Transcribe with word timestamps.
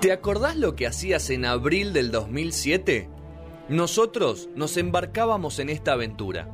¿Te 0.00 0.12
acordás 0.12 0.56
lo 0.56 0.76
que 0.76 0.86
hacías 0.86 1.28
en 1.28 1.44
abril 1.44 1.92
del 1.92 2.10
2007? 2.10 3.10
Nosotros 3.68 4.48
nos 4.54 4.78
embarcábamos 4.78 5.58
en 5.58 5.68
esta 5.68 5.92
aventura. 5.92 6.48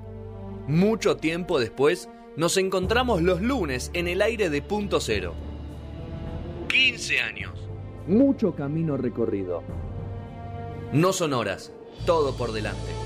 Mucho 0.67 1.17
tiempo 1.17 1.61
después, 1.61 2.09
nos 2.37 2.57
encontramos 2.57 3.23
los 3.23 3.41
lunes 3.41 3.93
en 3.95 4.09
el 4.09 4.21
aire 4.21 4.51
de 4.51 4.63
Punto 4.63 4.99
Cero. 4.99 5.35
15 6.69 7.21
años. 7.21 7.53
Mucho 8.09 8.53
camino 8.57 8.97
recorrido. 8.97 9.63
No 10.93 11.13
son 11.13 11.33
horas, 11.33 11.71
todo 12.05 12.37
por 12.37 12.51
delante. 12.51 13.06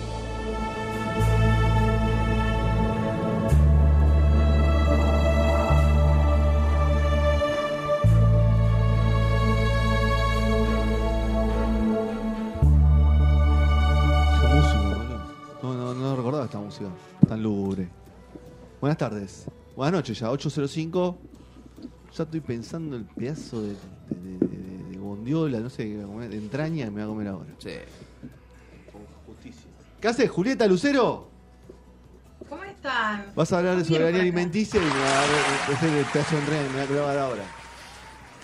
Buenas 18.80 18.98
tardes. 18.98 19.46
Buenas 19.76 19.92
noches 19.92 20.18
ya, 20.18 20.30
8.05. 20.30 21.16
Ya 22.16 22.24
estoy 22.24 22.40
pensando 22.40 22.96
el 22.96 23.04
pedazo 23.04 23.62
de, 23.62 23.68
de, 23.68 23.76
de- 24.38 24.56
de- 24.56 24.90
de 24.90 24.98
bondiola, 24.98 25.60
no 25.60 25.70
sé, 25.70 25.84
qué 25.84 25.94
voy 25.96 26.04
a 26.04 26.06
comer, 26.06 26.30
de 26.30 26.36
entraña 26.38 26.84
que 26.86 26.90
me 26.90 26.96
voy 26.96 27.02
a 27.04 27.06
comer 27.06 27.28
ahora. 27.28 27.50
Sí. 27.58 27.70
¿Qué 30.00 30.08
haces, 30.08 30.30
Julieta 30.30 30.66
Lucero? 30.66 31.28
¿Cómo 32.48 32.64
están? 32.64 33.26
Vas 33.36 33.52
a 33.52 33.58
hablar 33.58 33.76
de 33.76 33.84
soberanía 33.84 34.22
alimenticia 34.22 34.80
y 34.80 34.82
me 34.82 34.88
va 34.88 34.96
a 34.96 35.26
dar 35.26 35.28
ese 35.72 36.04
pedazo 36.12 36.34
de 36.36 36.40
entraña 36.40 36.62
que 36.86 36.92
me 36.94 37.00
voy 37.00 37.00
a 37.00 37.04
comer 37.04 37.18
ahora. 37.18 37.42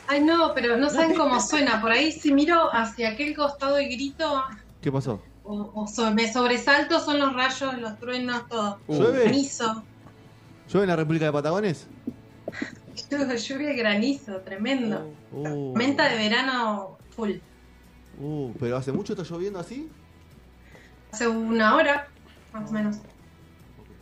Ay, 0.08 0.22
no, 0.22 0.52
pero 0.54 0.76
no 0.76 0.88
saben 0.90 1.16
cómo 1.16 1.40
suena. 1.40 1.80
Por 1.80 1.90
ahí 1.90 2.12
si 2.12 2.32
miro 2.32 2.72
hacia 2.72 3.10
aquel 3.10 3.34
costado 3.34 3.80
y 3.80 3.86
grito, 3.88 4.44
¿Qué 4.80 4.92
pasó? 4.92 5.20
o, 5.42 5.72
o 5.74 5.86
so- 5.88 6.12
me 6.12 6.32
sobresalto, 6.32 7.00
son 7.00 7.18
los 7.18 7.32
rayos, 7.34 7.78
los 7.80 7.98
truenos, 7.98 8.46
todo. 8.48 8.78
¿Llueve? 8.86 9.24
¿Llueve 10.68 10.84
en 10.84 10.88
la 10.90 10.96
República 10.96 11.26
de 11.26 11.32
Patagones? 11.32 11.86
Lluvia 13.10 13.72
y 13.72 13.76
granizo, 13.76 14.40
tremendo. 14.40 15.12
Uh, 15.32 15.76
Menta 15.76 16.08
de 16.08 16.16
verano 16.16 16.98
full. 17.10 17.32
uh, 18.18 18.52
¿Pero 18.58 18.76
hace 18.76 18.92
mucho 18.92 19.12
está 19.12 19.24
lloviendo 19.24 19.58
así? 19.58 19.88
Hace 21.12 21.28
una 21.28 21.76
hora, 21.76 22.08
más 22.52 22.70
o 22.70 22.72
menos. 22.72 22.96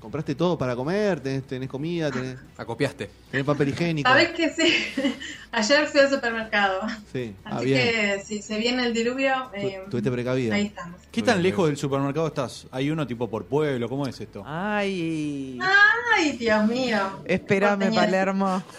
¿Compraste 0.04 0.34
todo 0.34 0.58
para 0.58 0.76
comer? 0.76 1.18
¿Tenés, 1.20 1.46
tenés 1.46 1.66
comida? 1.66 2.10
Tenés, 2.10 2.36
Acopiaste. 2.58 3.08
tenés 3.30 3.46
papel 3.46 3.70
higiénico? 3.70 4.06
Sabes 4.06 4.32
que 4.32 4.50
sí. 4.50 4.70
Ayer 5.50 5.86
fui 5.86 5.98
al 6.00 6.10
supermercado. 6.10 6.82
Sí, 7.10 7.34
ah, 7.42 7.56
Así 7.56 7.64
bien. 7.64 7.80
que 7.80 8.22
si 8.22 8.42
se 8.42 8.58
viene 8.58 8.84
el 8.84 8.92
diluvio, 8.92 9.32
eh, 9.54 9.80
Tu- 9.86 9.92
Tuviste 9.92 10.10
precavida. 10.10 10.56
ahí 10.56 10.66
estamos. 10.66 11.00
¿Qué 11.10 11.22
tan 11.22 11.42
lejos 11.42 11.68
del 11.68 11.78
supermercado 11.78 12.26
estás? 12.26 12.66
¿Hay 12.70 12.90
uno 12.90 13.06
tipo 13.06 13.30
por 13.30 13.46
pueblo? 13.46 13.88
¿Cómo 13.88 14.06
es 14.06 14.20
esto? 14.20 14.42
Ay, 14.46 15.58
Ay, 16.14 16.32
Dios 16.36 16.66
mío. 16.66 17.22
espérame. 17.24 17.94
Palermo. 17.94 18.62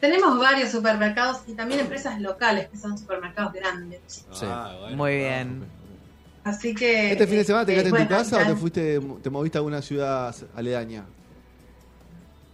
Tenemos 0.00 0.38
varios 0.38 0.70
supermercados 0.70 1.38
y 1.48 1.54
también 1.54 1.80
empresas 1.80 2.20
locales 2.20 2.68
que 2.68 2.76
son 2.76 2.96
supermercados 2.96 3.52
grandes. 3.52 4.00
Sí. 4.06 4.46
Ah, 4.48 4.76
bueno. 4.80 4.96
Muy 4.96 5.16
bien. 5.16 5.64
Así 6.48 6.74
que. 6.74 7.12
¿Este 7.12 7.26
fin 7.26 7.36
de 7.36 7.44
semana 7.44 7.66
te 7.66 7.72
eh, 7.72 7.76
quedaste 7.76 7.98
en 8.00 8.08
tu 8.08 8.14
casa 8.14 8.42
o 8.42 8.46
te 8.46 8.56
fuiste, 8.56 9.00
te 9.22 9.30
moviste 9.30 9.58
a 9.58 9.60
alguna 9.60 9.82
ciudad 9.82 10.34
aledaña? 10.54 11.04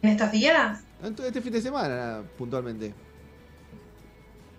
¿En 0.02 0.10
estos 0.10 0.32
días? 0.32 0.80
Este 1.02 1.40
fin 1.40 1.52
de 1.52 1.60
semana, 1.62 2.22
puntualmente. 2.36 2.92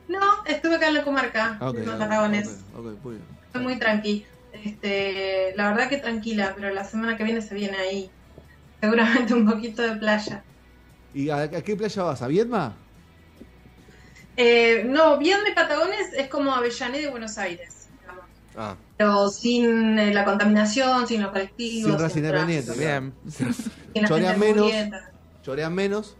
No, 0.08 0.19
estuve 0.45 0.75
acá 0.75 0.88
en 0.88 0.94
la 0.95 1.03
comarca, 1.03 1.58
Ah, 1.59 1.69
ok, 1.69 1.78
en 1.78 1.86
los 1.86 1.95
ah, 1.95 2.00
Patagones. 2.00 2.47
ok, 2.73 2.86
ok, 2.86 3.03
muy. 3.03 3.17
Estoy 3.47 3.63
muy 3.63 3.78
tranqui. 3.78 4.25
Este, 4.53 5.53
la 5.56 5.69
verdad 5.72 5.90
que 5.90 5.97
tranquila, 5.97 6.53
pero 6.56 6.73
la 6.73 6.85
semana 6.85 7.17
que 7.17 7.23
viene 7.23 7.41
se 7.41 7.53
viene 7.56 7.78
ahí. 7.78 8.09
Seguramente 8.81 9.34
un 9.34 9.50
poquito 9.50 9.81
de 9.81 9.96
playa. 9.97 10.44
¿Y 11.13 11.29
a, 11.29 11.38
a 11.44 11.50
qué 11.50 11.75
playa 11.75 12.03
vas? 12.03 12.22
¿A 12.22 12.28
Viedma? 12.28 12.75
Eh, 14.38 14.84
no, 14.85 15.17
Viernes 15.17 15.53
Patagones 15.56 16.13
es 16.13 16.28
como 16.29 16.53
Avellaneda 16.53 17.02
de 17.03 17.09
Buenos 17.09 17.38
Aires, 17.38 17.88
digamos. 18.02 18.25
Ah, 18.56 18.75
Pero 18.97 19.29
sin 19.29 20.00
eh, 20.00 20.13
la 20.13 20.23
contaminación, 20.23 21.06
sin 21.07 21.22
los 21.22 21.31
colectivos. 21.31 21.91
Sin 21.91 22.00
raza 22.00 22.17
independiente. 22.17 22.72
Bien. 22.78 23.13
Chorean 24.07 24.39
menos. 24.39 24.72
Chorean 25.44 25.73
menos. 25.73 26.16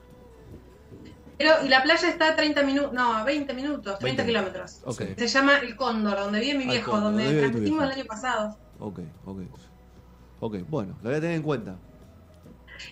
Pero, 1.38 1.52
y 1.66 1.68
la 1.70 1.84
playa 1.84 2.10
está 2.10 2.30
a 2.30 2.36
30 2.36 2.64
minutos, 2.64 2.94
no, 2.94 3.14
a 3.14 3.24
20 3.24 3.54
minutos, 3.54 4.00
30 4.00 4.24
20. 4.24 4.26
kilómetros. 4.26 4.82
Se 5.18 5.28
llama 5.28 5.58
El 5.58 5.76
Cóndor, 5.76 6.18
donde 6.18 6.40
vive 6.40 6.58
mi 6.60 6.66
viejo, 6.66 6.92
Cóndor, 6.92 7.12
donde 7.14 7.40
transmitimos 7.40 7.84
el 7.84 7.92
año 7.92 8.06
pasado. 8.06 8.58
ok, 8.80 9.00
ok. 9.26 9.40
Ok, 10.42 10.56
bueno, 10.70 10.96
lo 11.02 11.10
voy 11.10 11.18
a 11.18 11.22
tener 11.22 11.36
en 11.38 11.42
cuenta. 11.44 11.76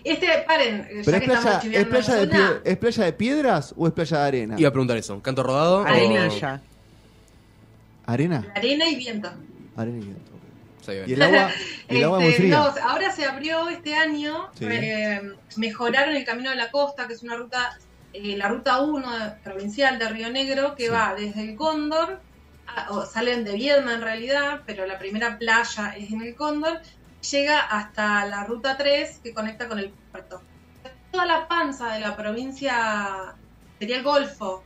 Este, 0.02 0.26
paren, 0.46 0.78
ya 0.82 1.02
¿Pero 1.04 1.16
es 1.16 1.22
que 1.22 1.26
playa, 1.26 1.40
estamos 1.58 1.64
es, 1.64 1.86
playa 1.86 2.14
la 2.14 2.20
de 2.20 2.26
zona, 2.26 2.50
pie- 2.50 2.60
¿es 2.64 2.76
playa 2.78 3.04
de 3.04 3.12
piedras 3.12 3.74
o 3.76 3.86
es 3.86 3.92
playa 3.92 4.18
de 4.18 4.24
arena? 4.24 4.54
iba 4.58 4.68
a 4.68 4.72
preguntar 4.72 4.96
eso. 4.96 5.20
¿Canto 5.22 5.42
rodado? 5.42 5.80
o-. 5.80 5.84
¿Arena? 8.06 8.46
arena 8.54 8.88
y 8.88 8.96
viento. 8.96 9.30
Arena 9.76 9.98
y 9.98 10.00
viento. 10.02 10.32
Y 11.06 11.12
el 11.14 11.22
agua, 11.22 11.50
muy 12.20 12.26
Este, 12.28 12.42
fría. 12.42 12.56
no, 12.58 12.74
ahora 12.88 13.10
se 13.10 13.24
abrió 13.24 13.68
este 13.70 13.94
año, 13.94 14.50
Sí. 14.58 14.66
eh, 14.68 15.32
mejoraron 15.56 16.14
el 16.14 16.24
Camino 16.26 16.50
de 16.50 16.56
la 16.56 16.70
Costa, 16.70 17.06
que 17.06 17.14
es 17.14 17.22
una 17.22 17.36
ruta, 17.36 17.78
eh, 18.12 18.36
la 18.36 18.48
ruta 18.48 18.80
1 18.82 19.08
provincial 19.42 19.98
de 19.98 20.08
Río 20.10 20.30
Negro, 20.30 20.74
que 20.74 20.84
Sí. 20.86 20.90
va 20.90 21.14
desde 21.14 21.42
el 21.42 21.56
Cóndor, 21.56 22.20
a- 22.66 22.90
o 22.90 23.06
salen 23.06 23.44
de 23.44 23.54
Viedma 23.54 23.94
en 23.94 24.02
realidad, 24.02 24.60
pero 24.66 24.84
la 24.86 24.98
primera 24.98 25.38
playa 25.38 25.94
es 25.96 26.10
en 26.10 26.20
el 26.20 26.34
Cóndor, 26.34 26.80
llega 27.30 27.60
hasta 27.60 28.26
la 28.26 28.44
ruta 28.44 28.76
3 28.76 29.20
que 29.24 29.32
conecta 29.32 29.68
con 29.68 29.78
el 29.78 29.88
puerto. 30.12 30.42
Toda 31.10 31.24
la 31.24 31.48
panza 31.48 31.94
de 31.94 32.00
la 32.00 32.14
provincia, 32.14 33.34
sería 33.78 33.96
el 33.96 34.02
Golfo, 34.02 34.62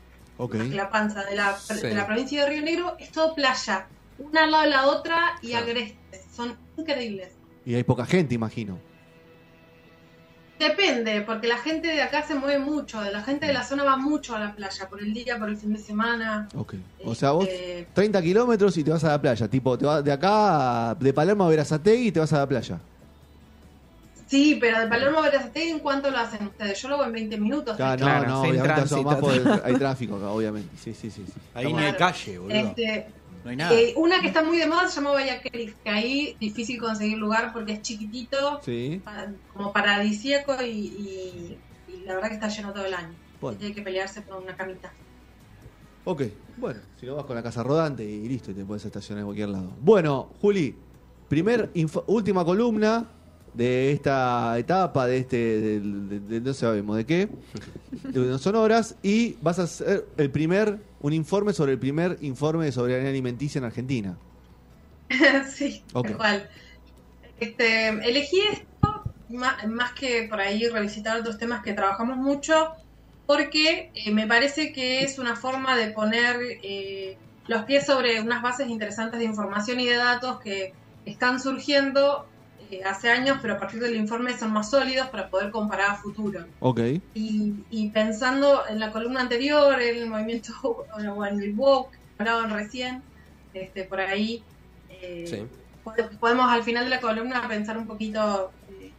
la 0.76 0.90
panza 0.90 1.22
de 1.24 1.36
la, 1.36 1.56
Sí. 1.56 1.74
de 1.80 1.94
la 1.94 2.06
provincia 2.06 2.42
de 2.42 2.48
Río 2.50 2.62
Negro, 2.62 2.96
es 2.98 3.12
todo 3.12 3.34
playa, 3.36 3.86
una 4.18 4.44
al 4.44 4.50
lado 4.50 4.64
de 4.64 4.70
la 4.70 4.86
otra 4.88 5.38
y 5.42 5.48
Claro. 5.48 5.66
agrestes, 5.66 6.24
son 6.34 6.56
increíbles. 6.76 7.32
Y 7.64 7.74
hay 7.74 7.84
poca 7.84 8.04
gente, 8.06 8.34
imagino. 8.34 8.78
Depende, 10.58 11.20
porque 11.20 11.46
la 11.46 11.58
gente 11.58 11.86
de 11.86 12.02
acá 12.02 12.24
se 12.26 12.34
mueve 12.34 12.58
mucho, 12.58 13.00
la 13.04 13.22
gente 13.22 13.46
de 13.46 13.52
la 13.52 13.62
zona 13.62 13.84
va 13.84 13.96
mucho 13.96 14.34
a 14.34 14.40
la 14.40 14.56
playa, 14.56 14.88
por 14.88 15.00
el 15.00 15.14
día, 15.14 15.38
por 15.38 15.48
el 15.48 15.56
fin 15.56 15.72
de 15.72 15.78
semana. 15.78 16.48
Ok. 16.56 16.74
O 17.04 17.14
sea, 17.14 17.30
vos 17.30 17.46
Este, 17.46 17.86
30 17.94 18.20
kilómetros 18.20 18.76
y 18.76 18.82
te 18.82 18.90
vas 18.90 19.04
a 19.04 19.10
la 19.10 19.20
playa. 19.20 19.46
Tipo, 19.46 19.78
te 19.78 19.86
vas 19.86 20.02
de 20.02 20.10
acá, 20.10 20.90
a- 20.90 20.94
de 20.96 21.12
Palermo 21.12 21.44
a 21.44 21.48
Verazategui 21.48 22.08
y 22.08 22.12
te 22.12 22.18
vas 22.18 22.32
a 22.32 22.38
la 22.38 22.48
playa. 22.48 22.80
Sí, 24.26 24.58
pero 24.60 24.80
de 24.80 24.88
Palermo 24.88 25.20
a 25.20 25.22
Verazategui, 25.22 25.70
¿en 25.70 25.78
cuánto 25.78 26.10
lo 26.10 26.18
hacen 26.18 26.44
ustedes? 26.48 26.82
Yo 26.82 26.88
lo 26.88 26.96
hago 26.96 27.04
en 27.04 27.12
20 27.12 27.38
minutos. 27.38 27.76
Claro, 27.76 28.02
Claro, 28.02 28.26
no, 28.28 28.34
no, 28.34 28.42
sin 28.42 28.50
obviamente 28.60 28.88
son 28.88 29.04
más 29.04 29.18
tránsito. 29.20 29.44
por- 29.58 29.62
hay 29.64 29.74
tráfico 29.76 30.16
acá, 30.16 30.28
obviamente. 30.30 30.76
Sí, 30.76 30.92
sí, 30.92 31.08
sí. 31.08 31.22
sí. 31.24 31.32
Ahí 31.54 31.72
no 31.72 31.78
hay 31.78 31.92
calle, 31.92 32.36
boludo. 32.36 32.56
Este, 32.58 33.06
No 33.48 33.50
hay 33.52 33.56
nada. 33.56 33.80
eh, 33.80 33.94
una 33.96 34.20
que 34.20 34.26
está 34.26 34.42
muy 34.42 34.58
de 34.58 34.66
moda 34.66 34.88
se 34.88 34.96
llama 35.00 35.14
Creek, 35.42 35.78
que 35.82 35.90
ahí 35.90 36.36
difícil 36.38 36.78
conseguir 36.78 37.16
lugar 37.16 37.50
porque 37.54 37.72
es 37.72 37.80
chiquitito, 37.82 38.60
Sí. 38.62 39.00
como 39.46 39.72
paradisíaco 39.72 40.54
y, 40.62 40.68
y- 40.68 41.58
y 41.86 42.00
la 42.04 42.16
verdad 42.16 42.28
que 42.28 42.34
está 42.34 42.48
lleno 42.48 42.74
todo 42.74 42.84
el 42.84 42.92
año. 42.92 43.16
Bueno, 43.40 43.58
Y 43.58 43.64
hay 43.66 43.72
que 43.72 43.80
pelearse 43.80 44.20
por 44.20 44.42
una 44.42 44.54
camita. 44.54 44.92
ok. 46.04 46.22
Bueno, 46.56 46.80
si 46.96 47.06
no 47.06 47.14
vas 47.14 47.24
con 47.24 47.36
la 47.36 47.42
casa 47.42 47.62
rodante 47.62 48.04
y 48.04 48.28
listo, 48.28 48.50
y 48.50 48.54
te 48.54 48.64
puedes 48.66 48.84
estacionar 48.84 49.20
en 49.20 49.26
cualquier 49.26 49.48
lado. 49.48 49.76
Bueno, 49.80 50.30
Juli, 50.40 50.76
primer 51.28 51.70
última 52.08 52.44
columna 52.44 53.08
de 53.58 53.92
esta 53.92 54.58
etapa, 54.58 55.06
de 55.06 55.18
este, 55.18 55.36
de, 55.60 56.20
de- 56.20 56.40
no 56.40 56.54
sabemos 56.54 56.96
de 56.96 57.06
qué, 57.06 57.28
de 58.12 58.20
no 58.20 58.38
son 58.38 58.56
horas, 58.56 58.96
y 59.02 59.34
vas 59.42 59.58
a 59.58 59.64
hacer 59.64 60.06
el 60.16 60.30
primer, 60.30 60.80
un 61.00 61.12
informe 61.12 61.52
sobre 61.52 61.72
el 61.72 61.78
primer 61.78 62.18
informe 62.22 62.66
de 62.66 62.72
soberanía 62.72 63.10
alimenticia 63.10 63.58
en 63.58 63.64
Argentina. 63.64 64.18
sí, 65.54 65.84
Ok. 65.94 66.10
tal 66.10 66.16
cual. 66.16 66.50
Este, 67.36 67.88
elegí 67.88 68.40
esto 68.52 68.66
más, 69.28 69.66
más 69.68 69.92
que 69.94 70.26
por 70.28 70.40
ahí 70.40 70.68
revisitar 70.68 71.18
otros 71.20 71.38
temas 71.38 71.62
que 71.62 71.74
trabajamos 71.74 72.16
mucho, 72.18 72.70
porque 73.26 73.90
eh, 73.94 74.12
me 74.12 74.26
parece 74.26 74.72
que 74.72 75.02
es 75.04 75.18
una 75.18 75.36
forma 75.36 75.76
de 75.76 75.92
poner 75.92 76.38
eh, 76.62 77.20
los 77.46 77.64
pies 77.64 77.86
sobre 77.86 78.20
unas 78.20 78.42
bases 78.42 78.68
interesantes 78.68 79.20
de 79.20 79.26
información 79.26 79.80
y 79.80 79.86
de 79.88 79.96
datos 79.96 80.38
que 80.40 80.76
están 81.04 81.40
surgiendo 81.40 82.26
eh, 82.70 82.82
hace 82.84 83.10
años, 83.10 83.38
pero 83.40 83.54
a 83.54 83.58
partir 83.58 83.80
del 83.80 83.96
informe 83.96 84.36
son 84.38 84.52
más 84.52 84.70
sólidos 84.70 85.08
para 85.08 85.28
poder 85.28 85.50
comparar 85.50 85.90
a 85.90 85.94
futuro. 85.96 86.44
Ok. 86.60 86.80
Y, 87.14 87.54
y 87.70 87.90
pensando 87.90 88.62
en 88.68 88.78
la 88.80 88.90
columna 88.92 89.20
anterior, 89.20 89.80
en 89.80 89.96
el 89.98 90.06
movimiento 90.10 90.52
o 90.62 90.84
en 91.24 91.40
el 91.40 91.54
que 91.56 91.98
hablaban 92.18 92.50
recién, 92.50 93.02
este, 93.54 93.84
por 93.84 94.00
ahí 94.00 94.42
eh, 94.90 95.24
Sí. 95.26 95.46
podemos 96.20 96.50
al 96.50 96.62
final 96.62 96.84
de 96.84 96.90
la 96.90 97.00
columna 97.00 97.46
pensar 97.48 97.78
un 97.78 97.86
poquito 97.86 98.50
eh, 98.80 98.92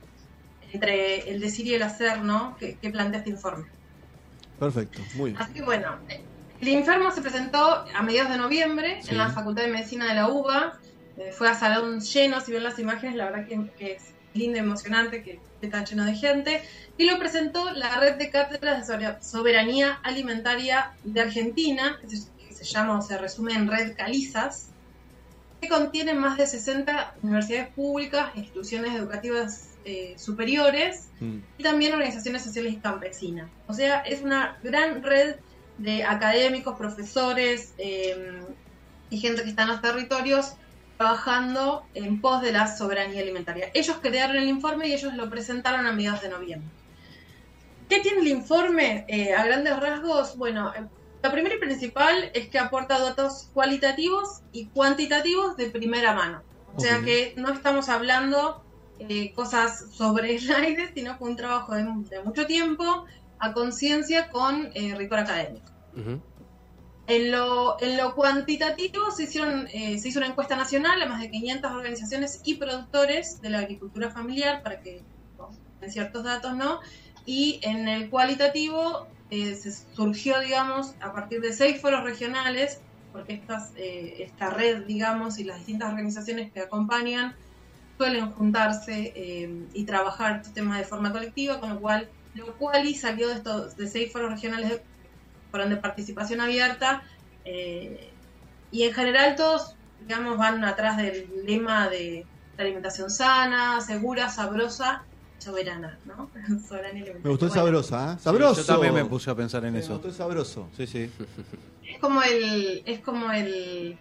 entre 0.71 1.29
el 1.29 1.39
decir 1.39 1.67
y 1.67 1.73
el 1.75 1.83
hacer, 1.83 2.21
¿no? 2.21 2.55
Que, 2.57 2.75
que 2.75 2.89
plantea 2.89 3.19
este 3.19 3.31
informe. 3.31 3.67
Perfecto, 4.57 5.01
muy 5.15 5.31
bien. 5.31 5.41
Así 5.41 5.53
que 5.53 5.61
bueno, 5.61 5.95
El 6.59 6.67
Infermo 6.67 7.11
se 7.11 7.21
presentó 7.21 7.85
a 7.95 8.01
mediados 8.01 8.31
de 8.31 8.37
noviembre 8.37 8.99
Sí. 9.01 9.11
en 9.11 9.17
la 9.19 9.29
Facultad 9.29 9.63
de 9.63 9.69
Medicina 9.69 10.07
de 10.07 10.15
la 10.15 10.27
UBA. 10.27 10.77
Eh, 11.19 11.31
fue 11.31 11.49
a 11.49 11.53
salón 11.53 11.99
lleno, 11.99 12.41
si 12.41 12.51
ven 12.51 12.63
las 12.63 12.79
imágenes, 12.79 13.15
la 13.15 13.25
verdad 13.25 13.47
que, 13.47 13.69
que 13.77 13.93
es 13.93 14.13
lindo 14.33 14.57
y 14.57 14.61
emocionante 14.61 15.21
que 15.23 15.39
tan 15.67 15.85
lleno 15.85 16.05
de 16.05 16.15
gente. 16.15 16.63
Y 16.97 17.05
lo 17.05 17.19
presentó 17.19 17.71
la 17.71 17.99
Red 17.99 18.15
de 18.15 18.29
Cátedras 18.29 18.87
de 18.87 19.15
Soberanía 19.21 19.99
Alimentaria 20.03 20.93
de 21.03 21.21
Argentina, 21.21 21.99
que 22.01 22.15
se, 22.15 22.29
que 22.37 22.53
se 22.53 22.63
llama 22.63 22.97
o 22.97 23.01
se 23.01 23.17
resume 23.17 23.53
en 23.53 23.67
Red 23.69 23.95
Calizas, 23.95 24.69
que 25.61 25.67
contiene 25.67 26.13
más 26.13 26.37
de 26.37 26.47
60 26.47 27.15
universidades 27.21 27.69
públicas, 27.69 28.31
instituciones 28.35 28.95
educativas 28.95 29.69
eh, 29.83 30.15
superiores 30.17 31.09
Mm. 31.19 31.39
y 31.57 31.63
también 31.63 31.93
organizaciones 31.93 32.43
sociales 32.43 32.73
y 32.73 32.77
campesinas. 32.77 33.49
O 33.67 33.73
sea, 33.73 33.99
es 33.99 34.21
una 34.21 34.57
gran 34.63 35.03
red 35.03 35.35
de 35.77 36.03
académicos, 36.03 36.77
profesores 36.77 37.73
eh, 37.77 38.41
y 39.09 39.17
gente 39.17 39.43
que 39.43 39.49
está 39.49 39.63
en 39.63 39.69
los 39.69 39.81
territorios 39.81 40.53
trabajando 40.99 41.89
en 41.93 42.19
pos 42.19 42.41
de 42.41 42.51
la 42.51 42.67
soberanía 42.67 43.21
alimentaria. 43.21 43.71
Ellos 43.73 43.99
crearon 44.01 44.35
el 44.35 44.49
informe 44.49 44.89
y 44.89 44.93
ellos 44.93 45.13
lo 45.13 45.29
presentaron 45.29 45.85
a 45.85 45.93
mediados 45.93 46.21
de 46.21 46.27
noviembre. 46.27 46.69
¿Qué 47.87 48.01
tiene 48.01 48.19
el 48.19 48.27
informe 48.27 49.05
eh, 49.07 49.33
a 49.33 49.45
grandes 49.45 49.79
rasgos? 49.79 50.35
Bueno, 50.35 50.73
eh, 50.75 50.85
lo 51.23 51.31
primero 51.31 51.55
y 51.55 51.59
principal 51.59 52.29
es 52.33 52.49
que 52.49 52.59
aporta 52.59 52.99
datos 52.99 53.49
cualitativos 53.53 54.27
y 54.51 54.71
cuantitativos 54.71 55.55
de 55.55 55.71
primera 55.71 56.13
mano. 56.13 56.43
O 56.75 56.81
sea 56.81 57.01
que 57.01 57.33
no 57.37 57.53
estamos 57.53 57.87
hablando 57.87 58.61
eh, 58.97 59.31
cosas 59.33 59.95
sobre 59.95 60.35
el 60.35 60.51
aire, 60.51 60.91
sino 60.93 61.17
que 61.17 61.23
un 61.23 61.37
trabajo 61.37 61.75
de, 61.75 61.85
de 62.09 62.23
mucho 62.23 62.45
tiempo 62.45 63.05
a 63.37 63.53
conciencia 63.53 64.27
con 64.29 64.69
eh, 64.75 64.95
rigor 64.95 65.19
académico. 65.19 65.71
Ujú. 65.93 66.21
En 67.09 67.31
lo, 67.31 67.81
en 67.81 67.97
lo 67.97 68.13
cuantitativo 68.13 69.09
se, 69.09 69.23
hicieron, 69.23 69.67
eh, 69.73 69.97
se 69.97 70.09
hizo 70.09 70.19
una 70.19 70.27
encuesta 70.27 70.55
nacional 70.55 71.01
a 71.01 71.07
más 71.07 71.19
de 71.19 71.31
500 71.31 71.71
organizaciones 71.71 72.39
y 72.43 72.55
productores 72.55 73.41
de 73.41 73.49
la 73.49 73.59
agricultura 73.59 74.11
familiar 74.11 74.61
para 74.61 74.79
que 74.81 75.01
no, 75.37 75.49
en 75.81 75.91
ciertos 75.91 76.23
datos 76.23 76.55
no. 76.55 76.79
Y 77.25 77.59
en 77.63 77.87
el 77.87 78.11
cualitativo 78.11 79.07
eh, 79.31 79.55
se 79.55 79.71
surgió, 79.71 80.39
digamos, 80.39 80.93
a 81.01 81.11
partir 81.11 81.41
de 81.41 81.51
seis 81.51 81.81
foros 81.81 82.03
regionales, 82.03 82.79
porque 83.11 83.33
estas, 83.33 83.71
eh, 83.75 84.17
esta 84.19 84.51
red, 84.51 84.85
digamos, 84.85 85.39
y 85.39 85.43
las 85.43 85.57
distintas 85.57 85.89
organizaciones 85.89 86.51
que 86.51 86.61
acompañan 86.61 87.35
suelen 87.97 88.31
juntarse 88.31 89.13
eh, 89.15 89.65
y 89.73 89.83
trabajar 89.83 90.37
estos 90.37 90.53
temas 90.53 90.77
de 90.77 90.83
forma 90.85 91.11
colectiva, 91.11 91.59
con 91.59 91.69
lo 91.69 91.79
cual 91.79 92.09
lo 92.35 92.55
cual 92.57 92.95
salió 92.95 93.27
de 93.27 93.35
estos 93.35 93.75
de 93.75 93.87
seis 93.87 94.11
foros 94.11 94.31
regionales 94.31 94.81
fueron 95.51 95.69
de 95.69 95.77
participación 95.77 96.41
abierta 96.41 97.03
eh, 97.45 98.11
y 98.71 98.83
en 98.83 98.93
general 98.93 99.35
todos 99.35 99.75
digamos 100.01 100.37
van 100.37 100.63
atrás 100.63 100.97
del 100.97 101.29
lema 101.45 101.89
de 101.89 102.25
la 102.57 102.63
alimentación 102.63 103.09
sana, 103.09 103.81
segura, 103.81 104.29
sabrosa, 104.29 105.03
soberana, 105.39 105.97
¿no? 106.05 106.29
Soberana 106.67 106.99
y 106.99 107.01
alimentaria. 107.03 107.21
Me 107.23 107.29
gustó 107.29 107.45
el 107.45 107.51
Bueno, 107.51 107.65
sabrosa, 107.65 108.13
¿eh? 108.13 108.17
Sabroso. 108.19 108.61
Yo 108.61 108.65
también 108.67 108.93
me 108.93 109.05
puse 109.05 109.29
a 109.31 109.35
pensar 109.35 109.63
en 109.65 109.73
Me 109.73 109.79
eso. 109.79 109.93
gustó 109.93 110.07
el 110.09 110.13
sabroso. 110.13 110.69
Sí, 110.75 110.85
sí. 110.87 111.09
Es 111.85 111.99
como 111.99 112.21
el 112.21 112.83
es 112.85 112.99
como 112.99 113.31
el 113.31 113.97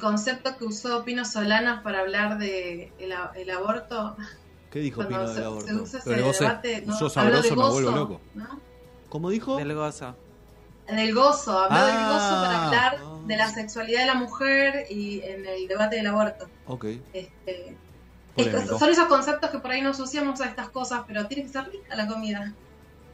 concepto 0.00 0.56
que 0.58 0.64
usó 0.64 1.04
Pino 1.04 1.24
Solanas 1.24 1.82
para 1.82 2.00
hablar 2.00 2.38
de 2.38 2.92
el, 2.98 3.12
el 3.36 3.50
aborto 3.50 4.16
¿Qué 4.70 4.80
dijo 4.80 4.96
cuando 4.96 5.10
Pino 5.18 5.28
se, 5.28 5.34
del 5.34 5.42
se 5.42 5.46
aborto? 5.46 6.00
Pero 6.04 6.24
vos 6.24 6.36
sos- 6.36 6.40
debate, 6.40 6.84
sabroso, 7.10 7.56
me 7.56 7.70
vuelvo 7.70 7.90
loco. 7.92 8.20
¿no? 8.34 8.60
¿Cómo 9.08 9.30
dijo? 9.30 9.56
Del 9.56 9.72
gozo. 9.74 10.16
Del 10.86 11.14
gozo, 11.14 11.58
habló 11.58 11.86
del 11.86 11.94
gozo 11.96 12.34
para 12.42 12.58
Ah. 12.58 12.66
hablar 12.66 12.98
Ah. 13.02 13.18
de 13.26 13.36
la 13.36 13.48
sexualidad 13.48 14.00
de 14.00 14.06
la 14.06 14.14
mujer 14.14 14.86
y 14.90 15.20
en 15.22 15.46
el 15.46 15.66
debate 15.66 15.96
del 15.96 16.06
aborto. 16.08 16.46
Ok. 16.66 16.84
Este, 17.14 17.76
estos- 18.36 18.78
son 18.78 18.90
esos 18.90 19.06
conceptos 19.06 19.50
que 19.50 19.58
por 19.60 19.70
ahí 19.70 19.80
no 19.80 19.90
asociamos 19.90 20.40
a 20.42 20.46
estas 20.46 20.68
cosas, 20.68 21.02
pero 21.06 21.26
tiene 21.26 21.44
que 21.44 21.48
ser 21.48 21.68
rica 21.70 21.96
la 21.96 22.06
comida, 22.06 22.52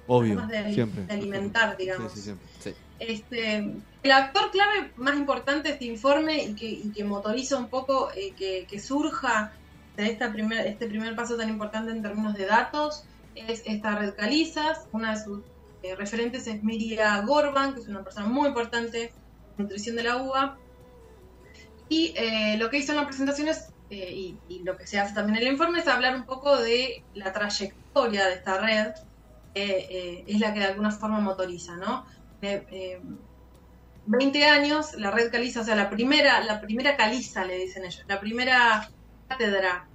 Obvio, 0.08 0.40
de, 0.49 0.75
siempre. 0.75 1.05
de 1.06 1.12
alimentar, 1.14 1.76
digamos. 1.76 2.11
Sí, 2.12 2.19
sí, 2.19 2.25
siempre. 2.25 2.46
Sí. 2.58 2.75
Este, 2.99 3.56
el 4.02 4.11
actor 4.12 4.50
clave 4.50 4.90
más 4.96 5.17
importante 5.17 5.69
de 5.69 5.75
este 5.75 5.84
informe 5.87 6.43
y 6.43 6.55
que, 6.55 6.69
y 6.69 6.90
que 6.93 7.05
motoriza 7.05 7.56
un 7.56 7.69
poco 7.69 8.11
eh, 8.17 8.32
que, 8.37 8.67
que 8.69 8.81
surja 8.81 9.52
de 9.96 10.06
esta 10.11 10.32
primer, 10.32 10.67
este 10.67 10.87
primer 10.87 11.14
paso 11.14 11.37
tan 11.37 11.49
importante 11.49 11.93
en 11.93 12.02
términos 12.02 12.34
de 12.34 12.46
datos 12.46 13.05
es 13.34 13.62
esta 13.64 13.94
red 13.96 14.14
Calizas. 14.14 14.81
Una 14.93 15.14
de 15.17 15.22
sus 15.25 15.40
eh, 15.82 15.97
referentes 15.97 16.47
es 16.47 16.62
Miria 16.62 17.21
Gorban, 17.23 17.75
que 17.75 17.81
es 17.81 17.88
una 17.88 18.05
persona 18.05 18.27
muy 18.27 18.49
importante 18.49 19.12
en 19.56 19.65
nutrición 19.65 19.97
de 19.97 20.03
la 20.03 20.17
uva. 20.19 20.59
Y 21.88 22.15
eh, 22.17 22.56
lo 22.59 22.71
que 22.71 22.79
hizo 22.79 22.93
en 22.93 22.99
la 22.99 23.06
presentación 23.06 23.49
es, 23.49 23.73
eh, 23.91 24.37
y, 24.49 24.62
lo 24.65 24.77
que 24.77 24.87
se 24.87 25.00
hace 25.00 25.15
también 25.15 25.38
en 25.38 25.47
el 25.47 25.53
informe, 25.53 25.81
es 25.81 25.88
hablar 25.88 26.15
un 26.15 26.25
poco 26.25 26.56
de 26.56 27.03
la 27.15 27.32
trayectoria 27.32 28.27
de 28.27 28.35
esta 28.35 28.59
red, 28.59 28.93
que 29.55 29.88
eh, 29.91 30.25
es 30.27 30.41
la 30.41 30.55
que 30.55 30.61
de 30.61 30.67
alguna 30.67 30.91
forma 30.91 31.21
motoriza, 31.21 31.77
¿no? 31.77 32.06
Eh, 32.43 32.67
eh, 32.71 33.00
20 34.06 34.44
años, 34.44 34.94
la 34.94 35.11
red 35.11 35.31
caliza, 35.31 35.61
o 35.61 35.65
sea, 35.65 35.77
la 35.77 35.91
primera, 35.91 36.43
la 36.44 36.61
primera 36.61 36.97
caliza, 36.97 37.44
le 37.44 37.59
dicen 37.59 37.85
ellos, 37.85 38.05
la 38.09 38.19
primera 38.21 38.91
cátedra 39.29 39.87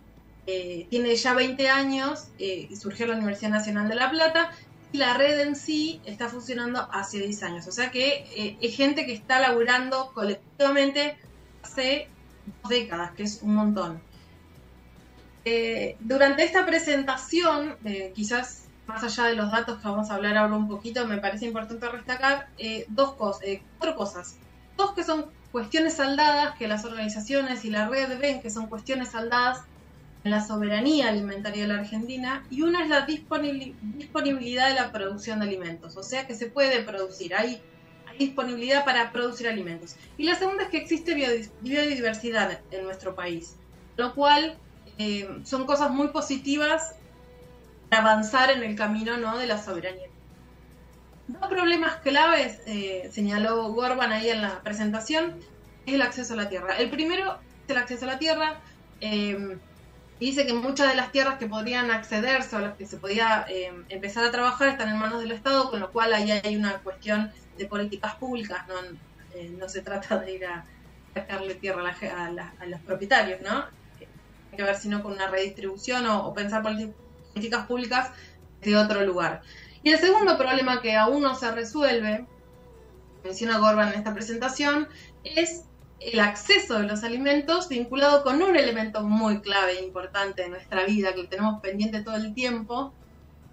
tiene 0.46 1.16
ya 1.16 1.34
20 1.34 1.70
años 1.70 2.28
eh, 2.38 2.70
surgió 2.80 3.08
la 3.08 3.16
Universidad 3.16 3.50
Nacional 3.50 3.90
de 3.90 3.96
La 3.96 4.12
Plata 4.12 4.52
la 4.96 5.14
red 5.14 5.40
en 5.40 5.56
sí 5.56 6.02
está 6.06 6.30
funcionando 6.30 6.88
hace 6.92 7.20
10 7.20 7.44
años. 7.44 7.68
O 7.68 7.72
sea 7.72 7.92
que 7.92 8.26
eh, 8.36 8.58
es 8.62 8.76
gente 8.76 9.06
que 9.06 9.14
está 9.14 9.40
laburando 9.40 10.12
colectivamente 10.14 11.18
hace 11.64 12.08
dos 12.62 12.70
décadas, 12.70 13.12
que 13.12 13.24
es 13.24 13.42
un 13.42 13.56
montón. 13.56 14.02
Eh, 15.46 15.96
durante 16.00 16.44
esta 16.44 16.66
presentación, 16.66 17.76
eh, 17.86 18.12
quizás 18.16 18.64
más 18.88 19.04
allá 19.04 19.26
de 19.26 19.36
los 19.36 19.52
datos 19.52 19.80
que 19.80 19.88
vamos 19.88 20.10
a 20.10 20.16
hablar 20.16 20.38
ahora 20.38 20.56
un 20.56 20.68
poquito, 20.68 21.08
me 21.08 21.18
parece 21.18 21.46
importante 21.46 21.88
destacar 21.92 22.50
dos 22.90 23.14
cosas, 23.14 23.48
cuatro 23.80 23.96
cosas. 23.96 24.36
Dos 24.78 24.94
que 24.94 25.04
son 25.04 25.26
cuestiones 25.52 25.96
saldadas, 25.96 26.56
que 26.58 26.68
las 26.68 26.86
organizaciones 26.86 27.66
y 27.66 27.72
la 27.72 27.88
red 27.88 28.20
ven 28.20 28.42
que 28.42 28.52
son 28.52 28.68
cuestiones 28.68 29.10
saldadas 29.10 29.64
en 30.26 30.32
la 30.32 30.46
soberanía 30.46 31.10
alimentaria 31.10 31.62
de 31.62 31.68
la 31.74 31.80
Argentina, 31.80 32.44
y 32.50 32.64
una 32.64 32.82
es 32.84 32.90
la 32.90 33.06
disponibili- 33.06 33.76
disponibilidad 33.80 34.70
de 34.70 34.74
la 34.74 34.92
producción 34.92 35.40
de 35.40 35.46
alimentos, 35.46 35.96
o 35.98 36.04
sea 36.04 36.26
que 36.26 36.34
se 36.34 36.48
puede 36.48 36.82
producir, 36.82 37.36
hay, 37.36 37.62
disponibilidad 38.18 38.86
para 38.86 39.12
producir 39.12 39.48
alimentos. 39.48 39.96
Y 40.18 40.24
la 40.24 40.36
segunda 40.36 40.64
es 40.64 40.70
que 40.70 40.78
existe 40.78 41.14
biodiversidad 41.62 42.62
en 42.72 42.86
nuestro 42.86 43.14
país, 43.14 43.56
lo 43.98 44.16
cual 44.16 44.58
eh, 44.98 45.28
son 45.44 45.66
cosas 45.66 45.92
muy 45.92 46.08
positivas 46.08 46.96
para 47.90 48.02
avanzar 48.02 48.50
en 48.52 48.64
el 48.64 48.76
camino 48.76 49.18
¿no? 49.18 49.38
de 49.38 49.46
la 49.46 49.62
soberanía. 49.62 50.08
Dos 51.28 51.50
problemas 51.50 51.98
claves, 51.98 52.62
eh, 52.66 53.10
señaló 53.12 53.74
Gorban 53.74 54.12
ahí 54.14 54.30
en 54.30 54.42
la 54.42 54.64
presentación, 54.64 55.36
es 55.86 55.94
el 55.94 56.02
acceso 56.02 56.34
a 56.34 56.38
la 56.38 56.50
tierra. 56.50 56.78
El 56.78 56.90
primero 56.90 57.34
es 57.68 57.76
el 57.76 57.78
acceso 57.78 58.06
a 58.06 58.08
la 58.08 58.18
tierra. 58.20 58.62
eh, 59.02 59.60
dice 60.20 60.46
que 60.46 60.54
muchas 60.54 60.90
de 60.90 60.96
las 60.96 61.12
tierras 61.12 61.38
que 61.38 61.48
podrían 61.48 61.92
accederse 61.92 62.56
o 62.56 62.60
las 62.60 62.76
que 62.78 62.86
se 62.88 62.98
podía 63.00 63.46
eh, 63.50 63.72
empezar 63.90 64.24
a 64.26 64.32
trabajar 64.32 64.70
están 64.70 64.90
en 64.90 64.98
manos 65.00 65.20
del 65.22 65.32
Estado, 65.32 65.70
con 65.70 65.80
lo 65.80 65.92
cual 65.92 66.14
ahí 66.14 66.32
hay 66.32 66.56
una 66.58 66.82
cuestión 66.82 67.32
de 67.56 67.68
políticas 67.68 68.16
públicas, 68.18 68.60
no, 68.68 68.76
Eh, 69.32 69.50
no 69.52 69.68
se 69.70 69.82
trata 69.84 70.18
de 70.20 70.32
ir 70.36 70.46
a 70.46 70.66
sacarle 71.14 71.56
tierra 71.56 71.82
a, 71.82 71.84
la 71.84 72.16
a 72.22 72.32
la- 72.32 72.56
los 72.68 72.82
propietarios, 72.84 73.42
¿no? 73.42 73.66
Hay 74.52 74.58
que 74.58 74.64
ver 74.64 74.78
sino 74.78 75.02
con 75.04 75.14
una 75.14 75.28
redistribución 75.30 76.08
o, 76.08 76.34
pensar 76.34 76.64
políticas 76.64 77.68
públicas 77.68 78.12
de 78.62 78.78
otro 78.78 79.04
lugar. 79.06 79.42
Y 79.84 79.92
el 79.92 80.00
segundo 80.00 80.38
problema 80.38 80.82
que 80.82 80.96
aún 80.96 81.22
no 81.24 81.36
se 81.36 81.52
resuelve, 81.52 82.30
menciona 83.24 83.60
Gorban 83.60 83.90
en 83.90 83.96
esta 84.00 84.14
presentación, 84.14 84.88
es 85.24 85.70
el 86.00 86.20
acceso 86.20 86.80
de 86.80 86.88
los 86.88 87.04
alimentos 87.04 87.70
vinculado 87.70 88.24
con 88.24 88.42
un 88.42 88.56
elemento 88.56 89.02
muy 89.02 89.42
clave 89.42 89.80
e 89.80 89.84
importante 89.84 90.44
de 90.44 90.50
nuestra 90.50 90.86
vida 90.86 91.14
que 91.14 91.24
lo 91.24 91.30
tenemos 91.30 91.62
pendiente 91.62 92.02
todo 92.02 92.16
el 92.16 92.34
tiempo. 92.34 92.94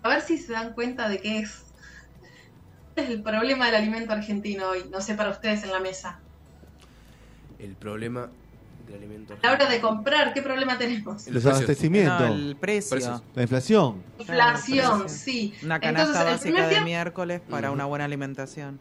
A 0.03 0.09
ver 0.09 0.21
si 0.23 0.39
se 0.39 0.53
dan 0.53 0.73
cuenta 0.73 1.09
de 1.09 1.19
qué 1.21 1.39
es. 1.41 1.65
¿Cuál 2.95 3.07
es 3.07 3.13
el 3.13 3.23
problema 3.23 3.67
del 3.67 3.77
alimento 3.77 4.13
argentino 4.13 4.69
hoy? 4.69 4.85
No 4.91 5.01
sé 5.01 5.15
para 5.15 5.31
ustedes 5.31 5.63
en 5.63 5.73
la 5.73 5.81
mesa. 5.81 6.19
El 7.59 7.75
problema 7.77 8.29
del 8.87 8.97
alimento. 8.97 9.35
A 9.41 9.47
la 9.47 9.53
hora 9.53 9.69
de 9.69 9.81
comprar, 9.81 10.35
¿qué 10.35 10.43
problema 10.43 10.77
tenemos? 10.77 11.27
Los 11.29 11.47
abastecimientos, 11.47 12.21
No, 12.21 12.35
el 12.35 12.57
precio. 12.57 12.97
Precios. 12.97 13.23
la 13.35 13.43
inflación. 13.43 14.03
Inflación, 14.19 15.09
sí. 15.09 15.55
Una 15.63 15.79
canasta 15.81 16.09
Entonces, 16.09 16.27
el 16.27 16.33
básica 16.33 16.55
primer 16.55 16.75
de 16.75 16.85
miércoles 16.85 17.41
para 17.49 17.71
una 17.71 17.85
buena 17.87 18.05
alimentación. 18.05 18.81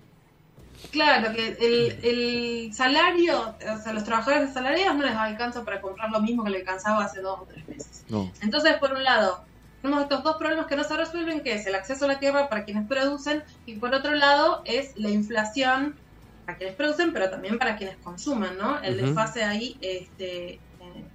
Claro, 0.89 1.33
que 1.33 1.47
el, 1.59 1.99
el 2.03 2.73
salario, 2.73 3.55
o 3.59 3.77
sea, 3.81 3.93
los 3.93 4.03
trabajadores 4.03 4.49
asalariados 4.49 4.97
no 4.97 5.05
les 5.05 5.15
alcanza 5.15 5.63
para 5.63 5.79
comprar 5.79 6.09
lo 6.11 6.21
mismo 6.21 6.43
que 6.43 6.49
le 6.49 6.57
alcanzaba 6.59 7.05
hace 7.05 7.21
dos 7.21 7.39
o 7.39 7.45
tres 7.47 7.65
meses. 7.67 8.03
No. 8.09 8.31
Entonces, 8.41 8.77
por 8.79 8.91
un 8.93 9.03
lado, 9.03 9.37
tenemos 9.81 10.03
estos 10.03 10.23
dos 10.23 10.35
problemas 10.37 10.67
que 10.67 10.75
no 10.75 10.83
se 10.83 10.97
resuelven, 10.97 11.43
que 11.43 11.53
es 11.53 11.65
el 11.65 11.75
acceso 11.75 12.05
a 12.05 12.07
la 12.09 12.19
tierra 12.19 12.49
para 12.49 12.65
quienes 12.65 12.87
producen, 12.87 13.43
y 13.63 13.79
por 13.79 13.93
otro 13.95 14.13
lado 14.15 14.61
es 14.65 14.91
la 14.95 15.09
inflación, 15.09 15.97
para 16.45 16.57
quienes 16.57 16.75
producen, 16.75 17.13
pero 17.13 17.29
también 17.29 17.57
para 17.57 17.77
quienes 17.77 17.97
consumen, 17.99 18.57
¿no? 18.57 18.81
El 18.81 18.97
desfase 18.97 19.43
ahí, 19.43 19.77
este, 19.81 20.61
eh, 20.79 21.09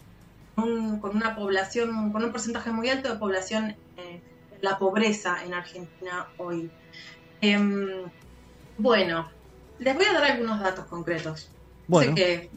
un- 0.57 1.01
con 1.01 1.17
una 1.17 1.35
población, 1.37 2.13
con 2.13 2.25
un 2.25 2.33
porcentaje 2.33 2.71
muy 2.73 2.89
alto 2.89 3.13
de 3.13 3.19
población, 3.19 3.77
eh, 3.97 4.23
la 4.61 4.79
pobreza 4.79 5.45
en 5.45 5.55
Argentina 5.55 6.27
hoy. 6.37 6.73
Em, 7.41 8.11
bueno, 8.77 9.31
les 9.79 9.95
voy 9.95 10.05
a 10.05 10.13
dar 10.13 10.25
algunos 10.25 10.61
datos 10.61 10.85
concretos. 10.87 11.49
Bueno. 11.87 12.15
Sé 12.17 12.23
que 12.23 12.51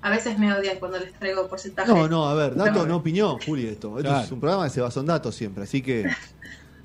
a 0.00 0.10
veces 0.10 0.38
me 0.38 0.52
odian 0.52 0.78
cuando 0.78 0.98
les 0.98 1.12
traigo 1.14 1.48
porcentajes. 1.48 1.92
No, 1.94 2.08
no, 2.08 2.28
a 2.28 2.34
ver, 2.34 2.54
datos, 2.54 2.86
no 2.86 2.96
opinión, 2.96 3.38
Juli, 3.44 3.66
esto. 3.66 3.98
Esto 3.98 4.08
Claro. 4.08 4.24
es 4.24 4.32
un 4.32 4.40
programa 4.40 4.64
que 4.64 4.70
se 4.70 4.80
basa 4.80 5.00
en 5.00 5.06
datos 5.06 5.34
siempre, 5.34 5.64
así 5.64 5.82
que. 5.82 6.08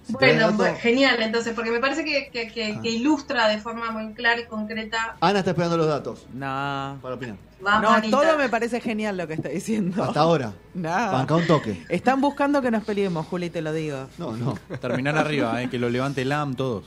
si 0.06 0.14
Bueno, 0.14 0.52
datos- 0.52 0.80
genial, 0.80 1.22
entonces, 1.22 1.54
porque 1.54 1.72
me 1.72 1.80
parece 1.80 2.04
que, 2.04 2.30
que- 2.30 2.52
que- 2.52 2.74
Ah. 2.78 2.82
que 2.82 2.90
ilustra 2.90 3.48
de 3.48 3.58
forma 3.60 3.92
muy 3.92 4.14
clara 4.14 4.42
y 4.42 4.46
concreta. 4.46 5.16
Ana 5.22 5.40
está 5.40 5.52
esperando 5.52 5.78
los 5.78 5.88
datos 5.88 6.26
No. 6.34 7.00
para 7.02 7.16
opinar. 7.16 7.36
No, 7.62 8.02
todo 8.10 8.38
me 8.38 8.50
parece 8.50 8.82
genial 8.82 9.16
lo 9.16 9.26
que 9.26 9.36
está 9.36 9.48
diciendo. 9.48 10.04
Hasta 10.04 10.20
ahora. 10.20 10.52
No. 10.74 10.90
Banca 10.90 11.36
un 11.36 11.48
toque. 11.48 11.86
Están 11.88 12.20
buscando 12.20 12.62
que 12.62 12.70
nos 12.72 12.84
peleemos, 12.84 13.26
Juli, 13.28 13.50
te 13.50 13.62
lo 13.62 13.72
digo. 13.72 14.08
No, 14.18 14.36
no. 14.36 14.60
Terminar 14.82 15.18
arriba, 15.18 15.64
eh, 15.64 15.70
que 15.70 15.80
lo 15.80 15.90
levante 15.90 16.26
LAM 16.26 16.56
todos. 16.56 16.84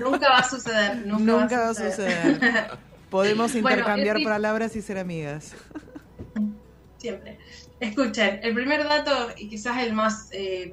Nunca 0.00 0.28
va 0.28 0.38
a 0.38 0.48
suceder. 0.48 1.06
Nunca, 1.06 1.22
Nunca 1.32 1.60
va 1.60 1.68
a 1.68 1.74
suceder. 1.74 2.70
Podemos 3.10 3.54
intercambiar 3.54 4.16
palabras 4.24 4.74
y 4.74 4.82
ser 4.82 4.98
amigas. 4.98 5.54
Siempre. 6.98 7.38
Escuchen, 7.78 8.40
el 8.42 8.54
primer 8.54 8.82
dato, 8.84 9.12
y 9.36 9.48
quizás 9.48 9.78
el 9.82 9.92
más 9.92 10.28
eh, 10.32 10.72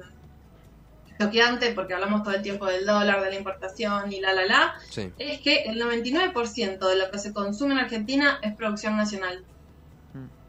choqueante, 1.20 1.72
porque 1.72 1.94
hablamos 1.94 2.22
todo 2.22 2.34
el 2.34 2.42
tiempo 2.42 2.66
del 2.66 2.84
dólar, 2.86 3.22
de 3.22 3.30
la 3.30 3.36
importación 3.36 4.12
y 4.12 4.20
la 4.20 4.32
la 4.34 4.44
la, 4.46 4.74
Sí. 4.90 5.12
es 5.18 5.40
que 5.40 5.62
el 5.64 5.80
99% 5.80 6.88
de 6.88 6.96
lo 6.96 7.10
que 7.10 7.18
se 7.18 7.32
consume 7.32 7.72
en 7.74 7.78
Argentina 7.80 8.38
es 8.42 8.54
producción 8.54 8.96
nacional. 8.96 9.44